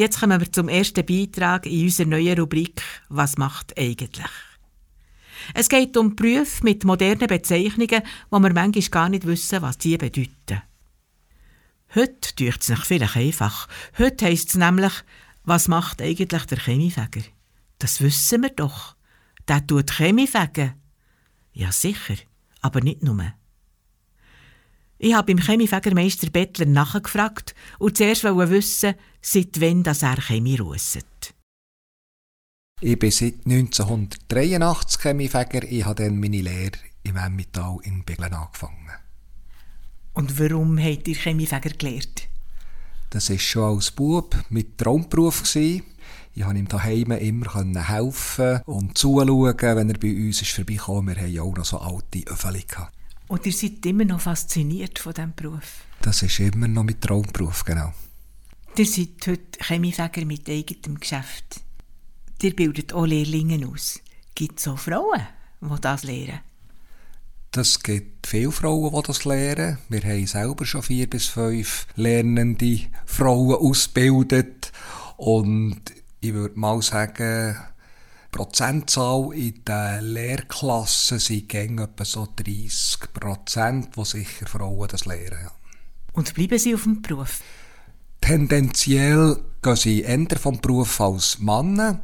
Jetzt 0.00 0.18
kommen 0.18 0.40
wir 0.40 0.50
zum 0.50 0.70
ersten 0.70 1.04
Beitrag 1.04 1.66
in 1.66 1.84
unserer 1.84 2.08
neuen 2.08 2.38
Rubrik 2.38 2.80
«Was 3.10 3.36
macht 3.36 3.78
eigentlich?». 3.78 4.30
Es 5.52 5.68
geht 5.68 5.94
um 5.98 6.16
Berufe 6.16 6.64
mit 6.64 6.84
modernen 6.84 7.26
Bezeichnungen, 7.26 8.00
wo 8.30 8.38
wir 8.38 8.54
manchmal 8.54 8.88
gar 8.88 9.08
nicht 9.10 9.26
wissen, 9.26 9.60
was 9.60 9.76
die 9.76 9.98
bedeuten. 9.98 10.62
Heute 11.94 12.34
tut 12.34 12.60
es 12.60 12.66
sich 12.68 12.78
vielleicht 12.78 13.14
einfach. 13.14 13.68
Heute 13.98 14.24
heisst 14.24 14.48
es 14.48 14.54
nämlich, 14.54 14.92
was 15.44 15.68
macht 15.68 16.00
eigentlich 16.00 16.46
der 16.46 16.58
Chemiefäger? 16.58 17.26
Das 17.78 18.00
wissen 18.00 18.40
wir 18.40 18.48
doch. 18.48 18.96
Der 19.48 19.66
tut 19.66 19.90
Chemiefägen. 19.90 20.80
Ja, 21.52 21.72
sicher, 21.72 22.16
aber 22.62 22.80
nicht 22.80 23.02
nur. 23.02 23.34
Ich 24.96 25.12
habe 25.12 25.34
beim 25.34 25.44
Chemiefägermeister 25.44 26.30
Bettler 26.30 26.64
nachgefragt 26.64 27.54
und 27.78 27.98
zuerst 27.98 28.24
wollte 28.24 28.50
wissen, 28.50 28.94
seit 29.20 29.60
wann 29.60 29.82
das 29.82 30.02
er 30.02 30.16
Chemie 30.16 30.58
russet. 30.58 31.34
Ich 32.80 32.98
bin 32.98 33.10
seit 33.10 33.44
1983 33.44 35.02
Chemiefäger. 35.02 35.64
Ich 35.64 35.84
habe 35.84 36.02
dann 36.02 36.18
meine 36.18 36.40
Lehre 36.40 36.78
im 37.02 37.16
Emmental 37.16 37.78
in 37.82 38.04
Beglen 38.04 38.32
angefangen. 38.32 38.90
Und 40.14 40.38
warum 40.38 40.78
habt 40.78 41.06
ihr 41.08 41.14
Chemiefäger 41.14 41.70
gelernt? 41.70 42.28
Das 43.10 43.28
war 43.28 43.38
schon 43.38 43.76
als 43.76 43.90
Bub 43.90 44.36
mit 44.48 44.78
Traumberuf. 44.78 45.42
Gewesen. 45.42 45.82
Ich 46.32 46.42
konnte 46.42 46.58
ihm 46.58 46.68
daheim 46.68 47.10
immer 47.10 47.88
helfen 47.88 48.60
und 48.64 48.96
zuschauen, 48.96 49.58
wenn 49.60 49.90
er 49.90 49.98
bei 49.98 50.14
uns 50.14 50.42
ist 50.42 50.52
vorbeikam. 50.52 51.08
Wir 51.08 51.16
hatten 51.16 51.32
ja 51.32 51.42
auch 51.42 51.56
noch 51.56 51.64
so 51.64 51.78
alte 51.78 52.20
gehabt. 52.20 52.94
Und 53.28 53.46
ihr 53.46 53.52
seid 53.52 53.84
immer 53.84 54.04
noch 54.04 54.20
fasziniert 54.20 54.98
von 54.98 55.12
diesem 55.12 55.34
Beruf? 55.34 55.84
Das 56.02 56.22
ist 56.22 56.40
immer 56.40 56.66
noch 56.66 56.84
mit 56.84 57.00
Traumberuf, 57.00 57.64
genau. 57.64 57.92
Ihr 58.76 58.86
seid 58.86 59.26
heute 59.26 59.58
Chemiefäger 59.60 60.24
mit 60.24 60.48
eigenem 60.48 60.98
Geschäft. 60.98 61.60
Ihr 62.40 62.54
bildet 62.54 62.92
auch 62.92 63.04
Lehrlinge 63.04 63.66
aus. 63.68 64.00
Gibt 64.34 64.60
es 64.60 64.68
auch 64.68 64.78
Frauen, 64.78 65.26
die 65.60 65.80
das 65.80 66.04
lehren? 66.04 66.40
Das 67.50 67.82
gibt 67.82 68.28
viele 68.28 68.52
Frauen, 68.52 68.94
die 68.94 69.06
das 69.06 69.24
lernen. 69.24 69.78
Wir 69.88 70.02
haben 70.02 70.26
selber 70.26 70.64
schon 70.64 70.82
vier 70.82 71.10
bis 71.10 71.26
fünf 71.26 71.88
lernende 71.96 72.80
Frauen 73.04 73.56
ausgebildet. 73.56 74.72
Und 75.16 75.82
ich 76.20 76.32
würde 76.32 76.58
mal 76.58 76.80
sagen, 76.80 77.56
die 78.32 78.36
Prozentzahl 78.38 79.34
in 79.34 79.64
den 79.64 80.04
Lehrklassen 80.04 81.18
sind 81.18 81.52
etwa 81.52 82.04
so 82.04 82.28
30 82.36 83.12
Prozent, 83.12 83.96
wo 83.96 84.04
sicher 84.04 84.46
Frauen 84.46 84.88
das 84.88 85.04
lehren. 85.04 85.50
Und 86.12 86.32
bleiben 86.34 86.58
sie 86.58 86.74
auf 86.74 86.84
dem 86.84 87.02
Beruf? 87.02 87.42
Tendenziell 88.20 89.36
gehen 89.62 89.76
sie 89.76 90.02
eher 90.02 90.38
vom 90.38 90.60
Beruf 90.60 91.00
als 91.00 91.38
Männer, 91.38 92.00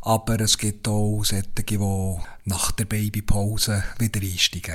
aber 0.00 0.40
es 0.40 0.58
gibt 0.58 0.88
auch 0.88 1.22
solche, 1.24 1.48
die 1.68 1.78
nach 2.44 2.72
der 2.72 2.84
Babypause 2.84 3.84
wieder 3.98 4.20
einsteigen. 4.20 4.74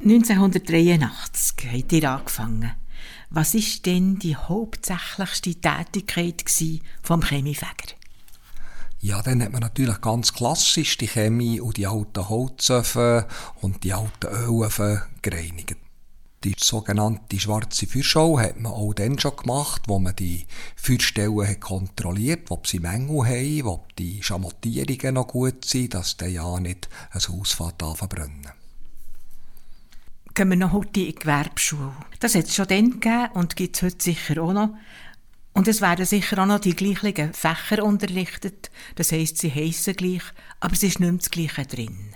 1983 0.00 1.72
habt 1.72 1.92
ihr 1.92 2.10
angefangen. 2.10 2.72
Was 3.30 3.54
war 3.54 3.82
denn 3.84 4.18
die 4.18 4.36
hauptsächlichste 4.36 5.54
Tätigkeit 5.56 6.44
vom 7.02 7.22
Chemiefäger? 7.22 7.94
Ja, 9.00 9.20
dann 9.22 9.42
hat 9.42 9.52
man 9.52 9.60
natürlich 9.60 10.00
ganz 10.00 10.32
klassisch 10.32 10.96
die 10.96 11.08
Chemie 11.08 11.60
und 11.60 11.76
die 11.76 11.86
alten 11.86 12.28
Holzöfen 12.28 13.24
und 13.60 13.84
die 13.84 13.92
alten 13.92 14.26
Ölöfen 14.26 15.02
gereinigt. 15.20 15.76
Die 16.44 16.54
sogenannte 16.58 17.40
schwarze 17.40 17.86
Feuerschau 17.86 18.38
hat 18.38 18.60
man 18.60 18.72
auch 18.72 18.92
dann 18.92 19.18
schon 19.18 19.34
gemacht, 19.34 19.84
wo 19.86 19.98
man 19.98 20.14
die 20.14 20.46
Feuerstellen 20.76 21.48
hat 21.48 21.60
kontrolliert, 21.60 22.50
ob 22.50 22.66
sie 22.66 22.80
Mängel 22.80 23.24
haben, 23.24 23.66
ob 23.66 23.96
die 23.96 24.22
Schamottierungen 24.22 25.14
noch 25.14 25.28
gut 25.28 25.64
sind, 25.64 25.94
dass 25.94 26.18
der 26.18 26.28
ja 26.28 26.60
nicht 26.60 26.90
ein 27.12 27.20
Haus 27.22 27.52
verbrennen. 27.52 28.52
Gehen 30.34 30.50
wir 30.50 30.56
noch 30.56 30.72
heute 30.72 31.00
in 31.00 31.06
die 31.06 31.14
Gewerbeschule. 31.14 31.92
Das 32.20 32.34
hat 32.34 32.44
es 32.44 32.54
schon 32.54 32.68
dann 32.68 32.90
gegeben 33.00 33.28
und 33.32 33.56
gibt 33.56 33.76
es 33.76 33.82
heute 33.82 34.02
sicher 34.02 34.42
auch 34.42 34.52
noch. 34.52 34.74
Und 35.54 35.66
es 35.66 35.80
werden 35.80 36.04
sicher 36.04 36.42
auch 36.42 36.46
noch 36.46 36.60
die 36.60 36.76
gleichen 36.76 37.32
Fächer 37.32 37.82
unterrichtet. 37.82 38.70
Das 38.96 39.12
heisst, 39.12 39.38
sie 39.38 39.50
heissen 39.50 39.96
gleich, 39.96 40.24
aber 40.60 40.74
es 40.74 40.82
ist 40.82 41.00
nicht 41.00 41.10
mehr 41.10 41.12
das 41.12 41.30
Gleiche 41.30 41.64
drin. 41.64 42.14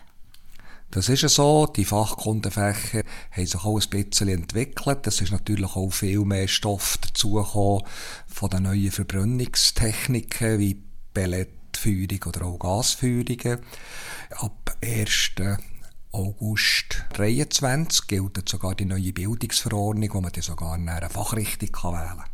Das 0.90 1.08
ist 1.08 1.22
ja 1.22 1.28
so. 1.28 1.66
Die 1.66 1.84
Fachkundenfächer 1.84 3.02
haben 3.30 3.46
sich 3.46 3.64
auch 3.64 3.78
ein 3.78 3.90
bisschen 3.90 4.28
entwickelt. 4.28 5.06
Es 5.06 5.20
ist 5.20 5.32
natürlich 5.32 5.76
auch 5.76 5.90
viel 5.90 6.24
mehr 6.24 6.48
Stoff 6.48 6.98
dazugekommen 6.98 7.82
von 8.26 8.50
den 8.50 8.62
neuen 8.62 8.90
Verbrennungstechniken 8.90 10.58
wie 10.58 10.82
Pelletfeuerung 11.12 12.22
oder 12.26 12.46
auch 12.46 12.58
Gasfeuerungen. 12.58 13.60
Ab 14.30 14.76
1. 14.82 15.32
August 16.10 17.04
23 17.12 18.06
gilt 18.06 18.48
sogar 18.48 18.74
die 18.74 18.86
neue 18.86 19.12
Bildungsverordnung, 19.12 20.08
wo 20.14 20.20
man 20.22 20.32
die 20.32 20.40
sogar 20.40 20.74
in 20.76 20.88
einer 20.88 21.10
Fachrichtung 21.10 21.68
wählen 21.92 22.18
kann. 22.18 22.24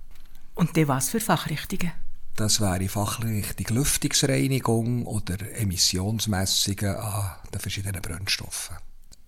Und 0.55 0.77
die 0.77 0.87
was 0.87 1.09
für 1.09 1.19
Fachrichtungen? 1.19 1.91
Das 2.37 2.61
wäre 2.61 2.89
Fachrichtung 2.89 3.77
Lüftungsreinigung 3.77 5.07
oder 5.07 5.37
Emissionsmessungen 5.57 6.97
an 6.97 7.31
den 7.53 7.61
verschiedenen 7.61 8.03
Brennstoffen. 8.03 8.77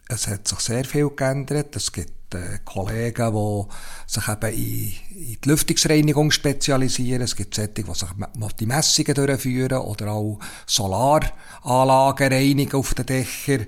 Es 0.09 0.27
hat 0.27 0.49
sich 0.49 0.59
sehr 0.59 0.85
viel 0.85 1.11
geändert. 1.11 1.77
Es 1.77 1.93
gibt 1.93 2.35
äh, 2.35 2.59
Kollegen, 2.65 3.33
die 3.33 4.13
sich 4.13 4.29
eben 4.29 4.53
in, 4.53 4.93
in 5.11 5.39
die 5.41 5.49
Lüftungsreinigung 5.49 6.33
spezialisieren. 6.33 7.23
Es 7.23 7.37
gibt 7.37 7.55
solche, 7.55 7.73
die 7.73 7.83
sich 7.83 8.53
die 8.59 8.67
Messungen 8.67 9.15
durchführen 9.15 9.79
oder 9.79 10.11
auch 10.11 10.41
Solaranlagen 10.67 12.33
reinigen 12.33 12.77
auf 12.77 12.95
den 12.95 13.07
Dächern. 13.07 13.67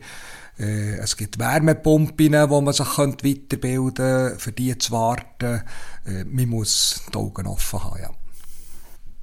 Äh, 0.59 0.97
es 0.97 1.17
gibt 1.17 1.39
Wärmepumpen, 1.39 2.51
wo 2.51 2.61
man 2.61 2.75
sich 2.75 2.99
weiterbilden 2.99 3.95
könnte, 3.95 4.37
für 4.39 4.53
die 4.53 4.77
zu 4.79 4.93
warten. 4.93 5.63
Äh, 6.05 6.25
man 6.25 6.49
muss 6.49 7.03
die 7.13 7.17
Augen 7.17 7.47
offen 7.47 7.85
haben. 7.85 8.01
Ja. 8.01 8.11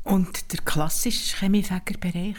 Und 0.06 0.54
der 0.54 0.60
klassische 0.62 1.38
Chemiefägerbereich? 1.38 2.38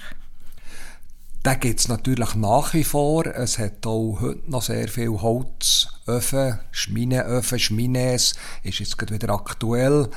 Den 1.44 1.60
gibt 1.60 1.80
es 1.80 1.88
natürlich 1.88 2.34
nach 2.34 2.74
wie 2.74 2.84
vor. 2.84 3.26
Es 3.26 3.58
hat 3.58 3.86
auch 3.86 4.18
heute 4.20 4.50
noch 4.50 4.62
sehr 4.62 4.88
viel 4.88 5.10
Holzöfen, 5.10 6.60
Schmineöfen, 6.70 7.58
Schmines. 7.58 8.34
Ist 8.62 8.78
jetzt 8.78 8.96
gerade 8.96 9.14
wieder 9.14 9.30
aktuell, 9.30 10.08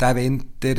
der 0.00 0.16
Winter, 0.16 0.74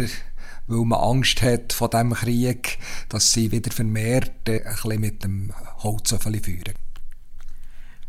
weil 0.67 0.86
man 0.86 0.99
Angst 0.99 1.41
hat 1.41 1.74
vor 1.74 1.89
dem 1.89 2.13
Krieg, 2.13 2.80
dass 3.09 3.34
sie 3.34 3.51
wieder 3.51 3.71
vermehrt 3.71 4.47
ein 4.47 4.61
bisschen 4.63 5.01
mit 5.01 5.24
dem 5.24 5.53
Holzöfen 5.80 6.41
führen. 6.41 6.74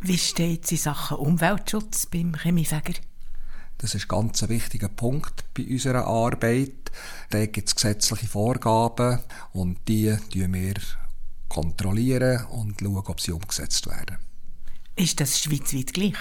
Wie 0.01 0.19
steht 0.19 0.65
es 0.67 0.73
in 0.73 0.79
Sachen 0.79 1.17
Umweltschutz 1.17 2.07
beim 2.07 2.35
Chemiefäger? 2.35 2.95
Das 3.79 3.95
ist 3.95 4.09
ganz 4.09 4.43
ein 4.43 4.49
wichtiger 4.49 4.89
Punkt 4.89 5.45
bei 5.55 5.65
unserer 5.65 6.07
Arbeit. 6.07 6.91
Da 7.31 7.45
gibt 7.47 7.69
es 7.69 7.75
gesetzliche 7.75 8.27
Vorgaben 8.27 9.21
und 9.53 9.79
die 9.89 10.17
kontrollieren 10.33 10.53
wir 10.53 10.75
kontrollieren 11.49 12.45
und 12.47 12.81
schauen, 12.81 13.05
ob 13.07 13.21
sie 13.21 13.33
umgesetzt 13.33 13.87
werden. 13.87 14.19
Ist 14.97 15.21
das 15.21 15.39
schweizweit 15.39 15.93
gleich? 15.93 16.17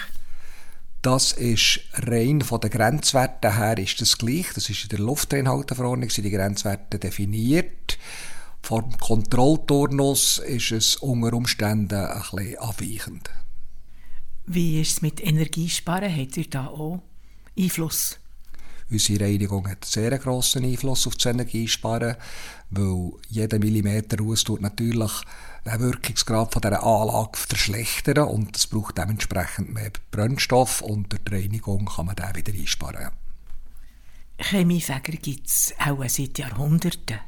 Das 1.01 1.33
ist 1.33 1.81
rein 1.93 2.41
von 2.41 2.61
den 2.61 2.69
Grenzwerten 2.69 3.57
her 3.57 3.77
ist 3.77 3.99
das 3.99 4.17
gleich. 4.17 4.47
Das 4.55 4.69
ist 4.69 4.83
in 4.83 4.89
der 4.89 4.99
Luftreinhalteverordnung 4.99 6.09
sind 6.09 6.23
die 6.23 6.31
Grenzwerte 6.31 6.97
definiert. 6.97 7.97
Vom 8.61 8.97
Kontrollturnus 8.97 10.37
ist 10.37 10.71
es 10.71 10.95
unter 10.95 11.33
Umständen 11.33 11.99
ein 11.99 12.21
bisschen 12.21 12.57
abweichend. 12.59 13.29
Wie 14.45 14.79
ist 14.79 14.93
es 14.93 15.01
mit 15.01 15.21
Energiesparen? 15.21 16.15
Habt 16.15 16.37
ihr 16.37 16.49
da 16.49 16.67
auch 16.67 17.01
Einfluss? 17.57 18.17
Unsere 18.89 19.25
Reinigung 19.25 19.67
hat 19.67 19.83
einen 19.83 19.91
sehr 19.91 20.17
grossen 20.19 20.65
Einfluss 20.65 21.07
auf 21.07 21.15
das 21.15 21.25
Energiesparen, 21.25 22.15
weil 22.69 23.11
jeder 23.29 23.59
Millimeter 23.59 24.17
Ruß 24.17 24.43
tut 24.43 24.61
natürlich 24.61 25.11
den 25.65 25.79
Wirkungsgrad 25.79 26.53
von 26.53 26.61
dieser 26.61 26.83
Anlage 26.83 27.37
verschlechtern 27.37 28.27
und 28.27 28.55
es 28.55 28.67
braucht 28.67 28.97
dementsprechend 28.97 29.73
mehr 29.73 29.91
Brennstoff 30.11 30.81
und 30.81 31.11
durch 31.11 31.23
die 31.23 31.35
Reinigung 31.35 31.85
kann 31.85 32.07
man 32.07 32.15
den 32.15 32.35
wieder 32.35 32.53
einsparen. 32.53 33.11
Chemiefäger 34.37 35.13
gibt 35.13 35.47
es 35.47 35.73
auch 35.79 36.03
seit 36.07 36.37
Jahrhunderten. 36.37 37.19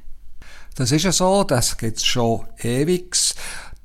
Das 0.76 0.92
ist 0.92 1.04
ja 1.04 1.12
so, 1.12 1.44
das 1.46 1.78
gibt 1.78 1.98
es 1.98 2.06
schon 2.06 2.46
ewig. 2.60 3.16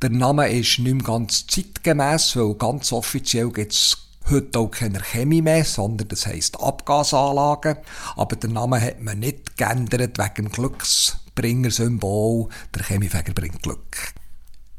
Der 0.02 0.10
Name 0.10 0.50
ist 0.50 0.78
nicht 0.80 0.94
mehr 0.94 1.04
ganz 1.04 1.46
zeitgemäß, 1.46 2.34
weil 2.36 2.54
ganz 2.54 2.92
offiziell 2.92 3.50
gibt 3.50 3.72
es 3.72 3.96
heute 4.30 4.58
auch 4.58 4.70
keine 4.70 5.00
Chemie 5.00 5.42
mehr, 5.42 5.64
sondern 5.64 6.08
das 6.08 6.26
heisst 6.26 6.60
Abgasanlagen. 6.60 7.76
Aber 8.16 8.36
der 8.36 8.50
Name 8.50 8.80
hat 8.80 9.00
man 9.00 9.18
nicht 9.18 9.56
geändert 9.56 10.18
wegen 10.18 10.34
dem 10.34 10.50
Glücksbringer-Symbol. 10.50 12.48
Der 12.74 12.84
Chemiefäger 12.84 13.32
bringt 13.32 13.62
Glück. 13.62 14.14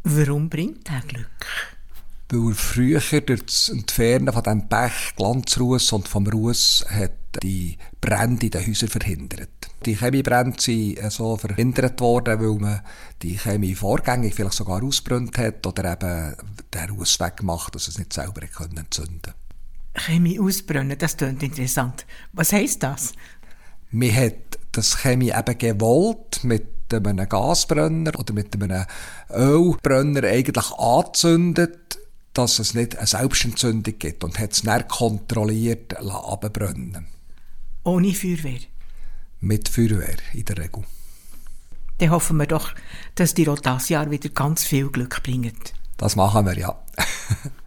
Warum 0.04 0.49
bringt 0.49 0.89
er 0.89 1.02
Glück? 1.02 1.45
Weil 2.30 2.52
er 2.52 2.56
früher 2.56 3.02
durch 3.22 3.45
das 3.45 3.70
Entfernen 3.70 4.34
von 4.34 4.43
diesem 4.43 4.70
Pech, 4.70 5.16
Glanzruß 5.18 5.91
und 5.91 6.08
vom 6.08 6.28
Ruß 6.28 6.86
hat 6.89 7.12
die 7.43 7.78
Brände 7.99 8.45
in 8.45 8.52
den 8.52 8.68
Häusern 8.68 8.89
verhindert. 8.89 9.49
Die 9.86 9.97
Chemiebrände 9.97 10.62
sind 10.62 11.12
so 11.12 11.38
verhindert 11.38 11.99
worden, 12.02 12.39
weil 12.39 12.60
man 12.60 12.82
die 13.22 13.38
Chemie 13.38 13.76
vorgängig 13.76 14.36
vielleicht 14.36 14.54
sogar 14.54 14.84
ausbrennt 14.84 15.38
hat 15.38 15.66
oder 15.66 15.93
eben 15.93 16.36
den 16.74 16.89
Ruß 16.91 17.20
weggemacht, 17.20 17.76
dass 17.76 17.88
es 17.88 17.97
nicht 17.97 18.14
selber 18.14 18.43
entzünden 18.43 18.88
konnte. 18.93 19.41
Chemie 19.94 20.39
ausbrennen, 20.39 20.98
das 20.98 21.18
klingt 21.18 21.44
interessant. 21.44 22.06
Was 22.34 22.54
heisst 22.54 22.84
das? 22.84 23.14
Man 23.92 24.16
hat 24.16 24.60
das 24.72 24.98
Chemie 24.98 25.34
eben 25.38 25.58
gewollt 25.58 26.44
mit 26.44 26.68
einem 26.94 27.28
Gasbrenner 27.28 28.18
oder 28.18 28.34
mit 28.34 28.54
einem 28.54 28.86
Ölbrenner 29.30 30.24
eigentlich 30.24 30.72
angezündet 30.72 31.92
dass 32.34 32.60
es 32.60 32.74
nicht 32.74 32.98
eine 32.98 33.08
Selbstentzündung 33.08 34.00
gibt 34.00 34.24
und 34.24 34.39
hat 34.39 34.54
es 34.54 34.62
dann 34.62 34.88
kontrolliert 34.88 35.98
abbrennen 35.98 37.08
Ohne 37.84 38.14
Feuerwehr. 38.14 38.60
Mit 39.39 39.70
Feuerwehr 39.70 40.18
in 40.34 40.46
der 40.46 40.58
Regel. 40.58 40.84
Dann 41.98 42.12
hoffen 42.12 42.38
wir 42.38 42.48
doch, 42.48 42.74
dass 43.16 43.34
dir 43.34 43.52
auch 43.52 43.60
das 43.60 43.89
Jahr 43.89 44.10
wieder 44.12 44.30
ganz 44.30 44.64
viel 44.64 44.89
Glück 44.89 45.22
bringt. 45.24 45.74
Das 45.98 46.16
machen 46.16 46.46
wir 46.46 46.58
ja. 46.58 46.80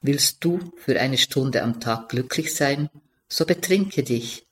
Willst 0.00 0.44
du 0.44 0.60
für 0.76 1.00
eine 1.00 1.18
Stunde 1.18 1.62
am 1.62 1.80
Tag 1.80 2.08
glücklich 2.08 2.54
sein, 2.54 2.88
so 3.28 3.44
betrinke 3.44 4.02
dich. 4.02 4.46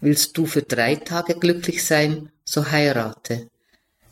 Willst 0.00 0.36
du 0.38 0.46
für 0.46 0.62
drei 0.62 0.96
Tage 0.96 1.34
glücklich 1.34 1.84
sein, 1.84 2.30
so 2.44 2.70
heirate. 2.70 3.48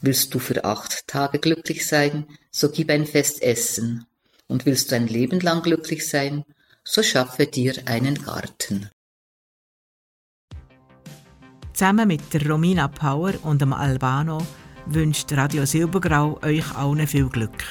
Willst 0.03 0.35
du 0.35 0.39
für 0.39 0.65
acht 0.65 1.07
Tage 1.07 1.39
glücklich 1.39 1.87
sein, 1.87 2.27
so 2.51 2.71
gib 2.71 2.91
ein 2.91 3.07
Fest 3.07 3.43
Essen. 3.43 4.07
Und 4.47 4.67
willst 4.67 4.91
du 4.91 4.97
ein 4.97 5.07
Leben 5.07 5.41
lang 5.41 5.63
glücklich 5.63 6.07
sein, 6.07 6.45
so 6.85 7.03
schaffe 7.03 7.47
dir 7.47 7.75
einen 7.87 8.23
Garten. 8.23 8.91
Zusammen 11.73 12.07
mit 12.07 12.33
der 12.35 12.47
Romina 12.47 12.89
Power 12.89 13.33
und 13.43 13.63
dem 13.63 13.73
Albano 13.73 14.47
wünscht 14.87 15.33
Radio 15.33 15.65
Silbergrau 15.65 16.39
euch 16.43 16.77
allen 16.77 17.07
viel 17.07 17.29
Glück. 17.29 17.65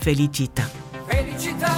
Felicita. 0.00 0.68
Felicità 1.08 1.77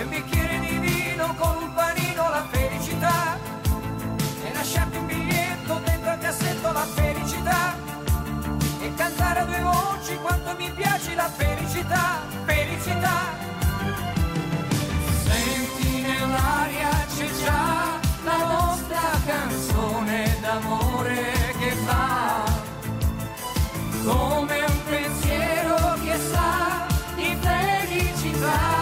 e 0.00 0.02
un 0.02 0.08
bicchiere 0.08 0.58
di 0.60 0.78
vino 0.78 1.34
con 1.36 1.56
un 1.62 1.74
panino 1.74 2.30
la 2.30 2.46
felicità. 2.50 3.38
E 4.42 4.52
lasciarti 4.54 4.96
un 4.96 5.06
biglietto 5.06 5.80
dentro 5.84 6.10
al 6.10 6.18
cassetto 6.18 6.72
la 6.72 6.86
felicità. 6.94 7.76
E 8.80 8.94
cantare 8.94 9.40
a 9.40 9.44
due 9.44 9.60
voci 9.60 10.16
quanto 10.16 10.54
mi 10.56 10.70
piace 10.70 11.14
la 11.14 11.28
felicità. 11.28 12.22
Felicità. 12.46 13.18
Senti 15.24 16.00
nell'aria 16.00 16.88
c'è 17.14 17.28
già 17.44 18.00
la 18.24 18.38
nostra 18.54 19.02
canzone 19.26 20.38
d'amore 20.40 21.54
che 21.58 21.76
va 21.84 22.44
come 24.02 24.60
un 24.62 24.82
pensiero 24.88 25.94
che 26.02 26.16
sa 26.32 26.86
di 27.16 27.36
felicità. 27.38 28.79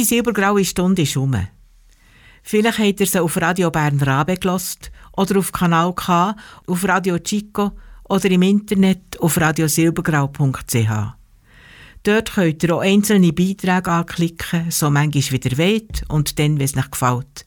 Unsere 0.00 0.16
silbergraue 0.16 0.64
Stunde 0.64 1.02
ist 1.02 1.14
um. 1.18 1.36
Vielleicht 2.42 2.78
habt 2.78 3.00
ihr 3.00 3.06
sie 3.06 3.20
auf 3.20 3.36
Radio 3.36 3.70
Bern 3.70 4.00
Rabe 4.00 4.38
gelost 4.38 4.90
oder 5.14 5.38
auf 5.38 5.52
Kanal 5.52 5.92
K, 5.94 6.34
auf 6.66 6.88
Radio 6.88 7.18
Chico 7.18 7.72
oder 8.08 8.30
im 8.30 8.40
Internet 8.40 9.20
auf 9.20 9.38
radiosilbergrau.ch. 9.38 10.90
Dort 12.02 12.32
könnt 12.32 12.62
ihr 12.62 12.74
auch 12.74 12.80
einzelne 12.80 13.34
Beiträge 13.34 13.90
anklicken, 13.90 14.70
so 14.70 14.88
manchmal 14.88 15.32
wieder 15.32 15.58
wollt 15.58 16.02
und 16.08 16.38
dann, 16.38 16.58
wenn 16.58 16.64
es 16.64 16.78
euch 16.78 16.90
gefällt. 16.90 17.46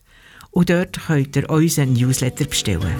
Und 0.52 0.70
dort 0.70 1.06
könnt 1.08 1.34
ihr 1.34 1.50
unseren 1.50 1.92
Newsletter 1.94 2.44
bestellen. 2.44 2.94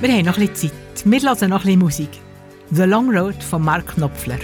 Wir 0.00 0.12
haben 0.12 0.24
noch 0.24 0.38
ein 0.38 0.48
bisschen 0.48 0.72
Zeit. 0.72 1.04
Wir 1.04 1.20
hören 1.20 1.50
noch 1.50 1.60
ein 1.60 1.66
bisschen 1.66 1.78
Musik. 1.78 2.10
The 2.72 2.82
Long 2.82 3.16
Road 3.16 3.40
von 3.44 3.62
Mark 3.62 3.94
Knopfler. 3.94 4.40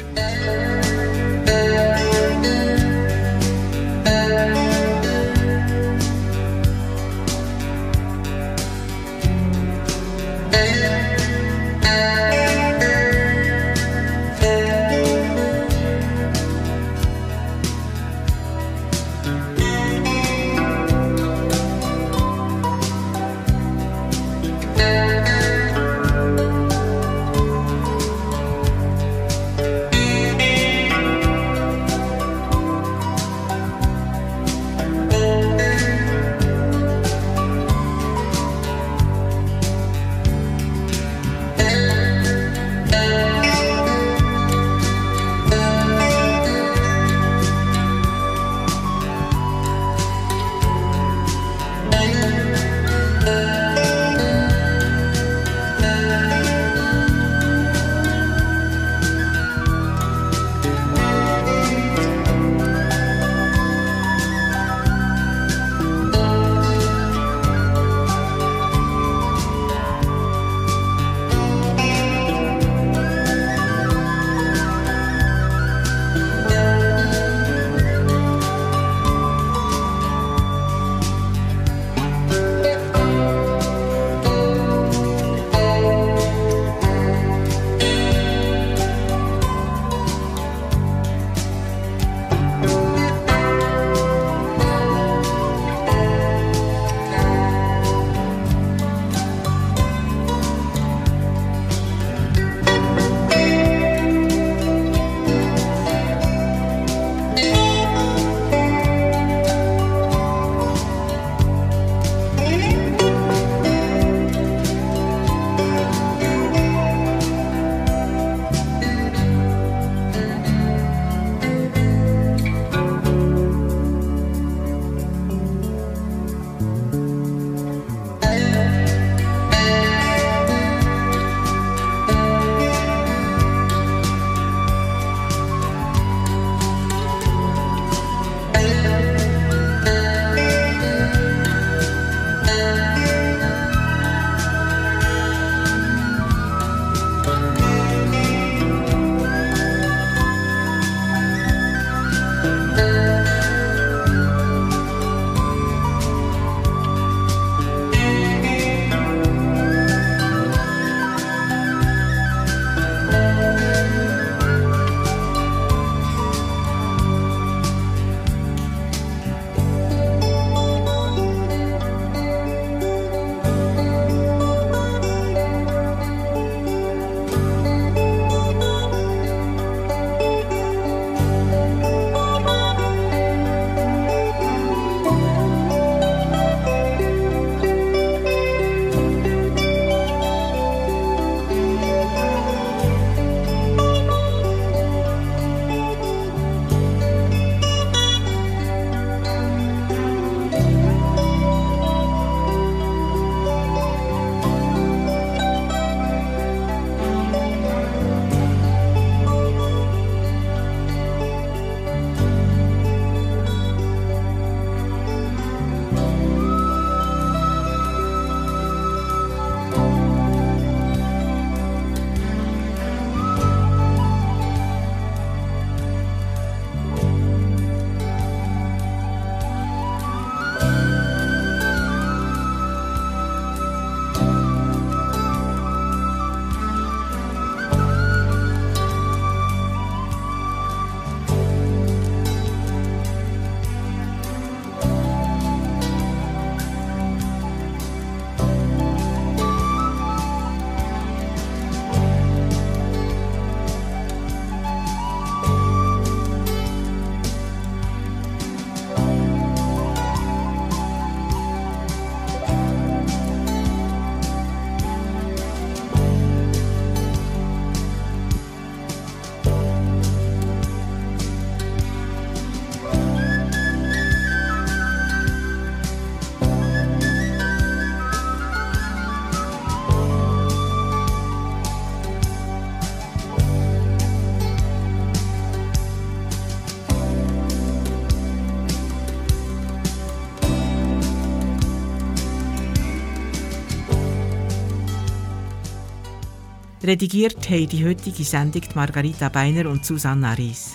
Redigiert 296.85 297.49
haben 297.49 297.69
die 297.69 297.85
heutige 297.85 298.25
Sendung 298.25 298.63
Margarita 298.75 299.29
Beiner 299.29 299.71
und 299.71 299.87
Susanna 299.87 300.33
Ries. 300.33 300.73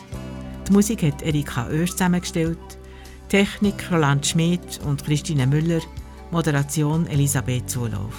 Die 0.65 0.71
Musik 0.71 1.03
hat 1.03 1.21
Erika 1.21 1.67
Oesch 1.67 1.91
zusammengestellt, 1.91 2.57
Technik 3.27 3.91
Roland 3.91 4.25
Schmidt 4.25 4.79
und 4.85 5.03
Christine 5.03 5.45
Müller, 5.45 5.81
Moderation 6.31 7.07
Elisabeth 7.07 7.69
Zulauf. 7.69 8.15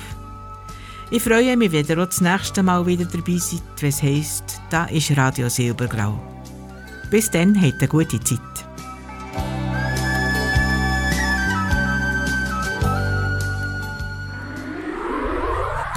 Ich 1.11 1.23
freue 1.23 1.57
mich, 1.57 1.73
wenn 1.73 1.87
ihr 1.87 1.99
auch 1.99 2.07
das 2.07 2.21
nächste 2.21 2.63
Mal 2.63 2.85
wieder 2.85 3.07
dabei 3.07 3.39
seid, 3.39 3.63
wenn 3.81 3.89
es 3.89 4.03
heisst, 4.03 4.61
da 4.69 4.85
ist 4.85 5.17
Radio 5.17 5.49
Silbergrau. 5.49 6.21
Bis 7.11 7.31
dann, 7.31 7.59
habt 7.59 7.79
eine 7.79 7.89
gute 7.89 8.21
Zeit. 8.21 8.68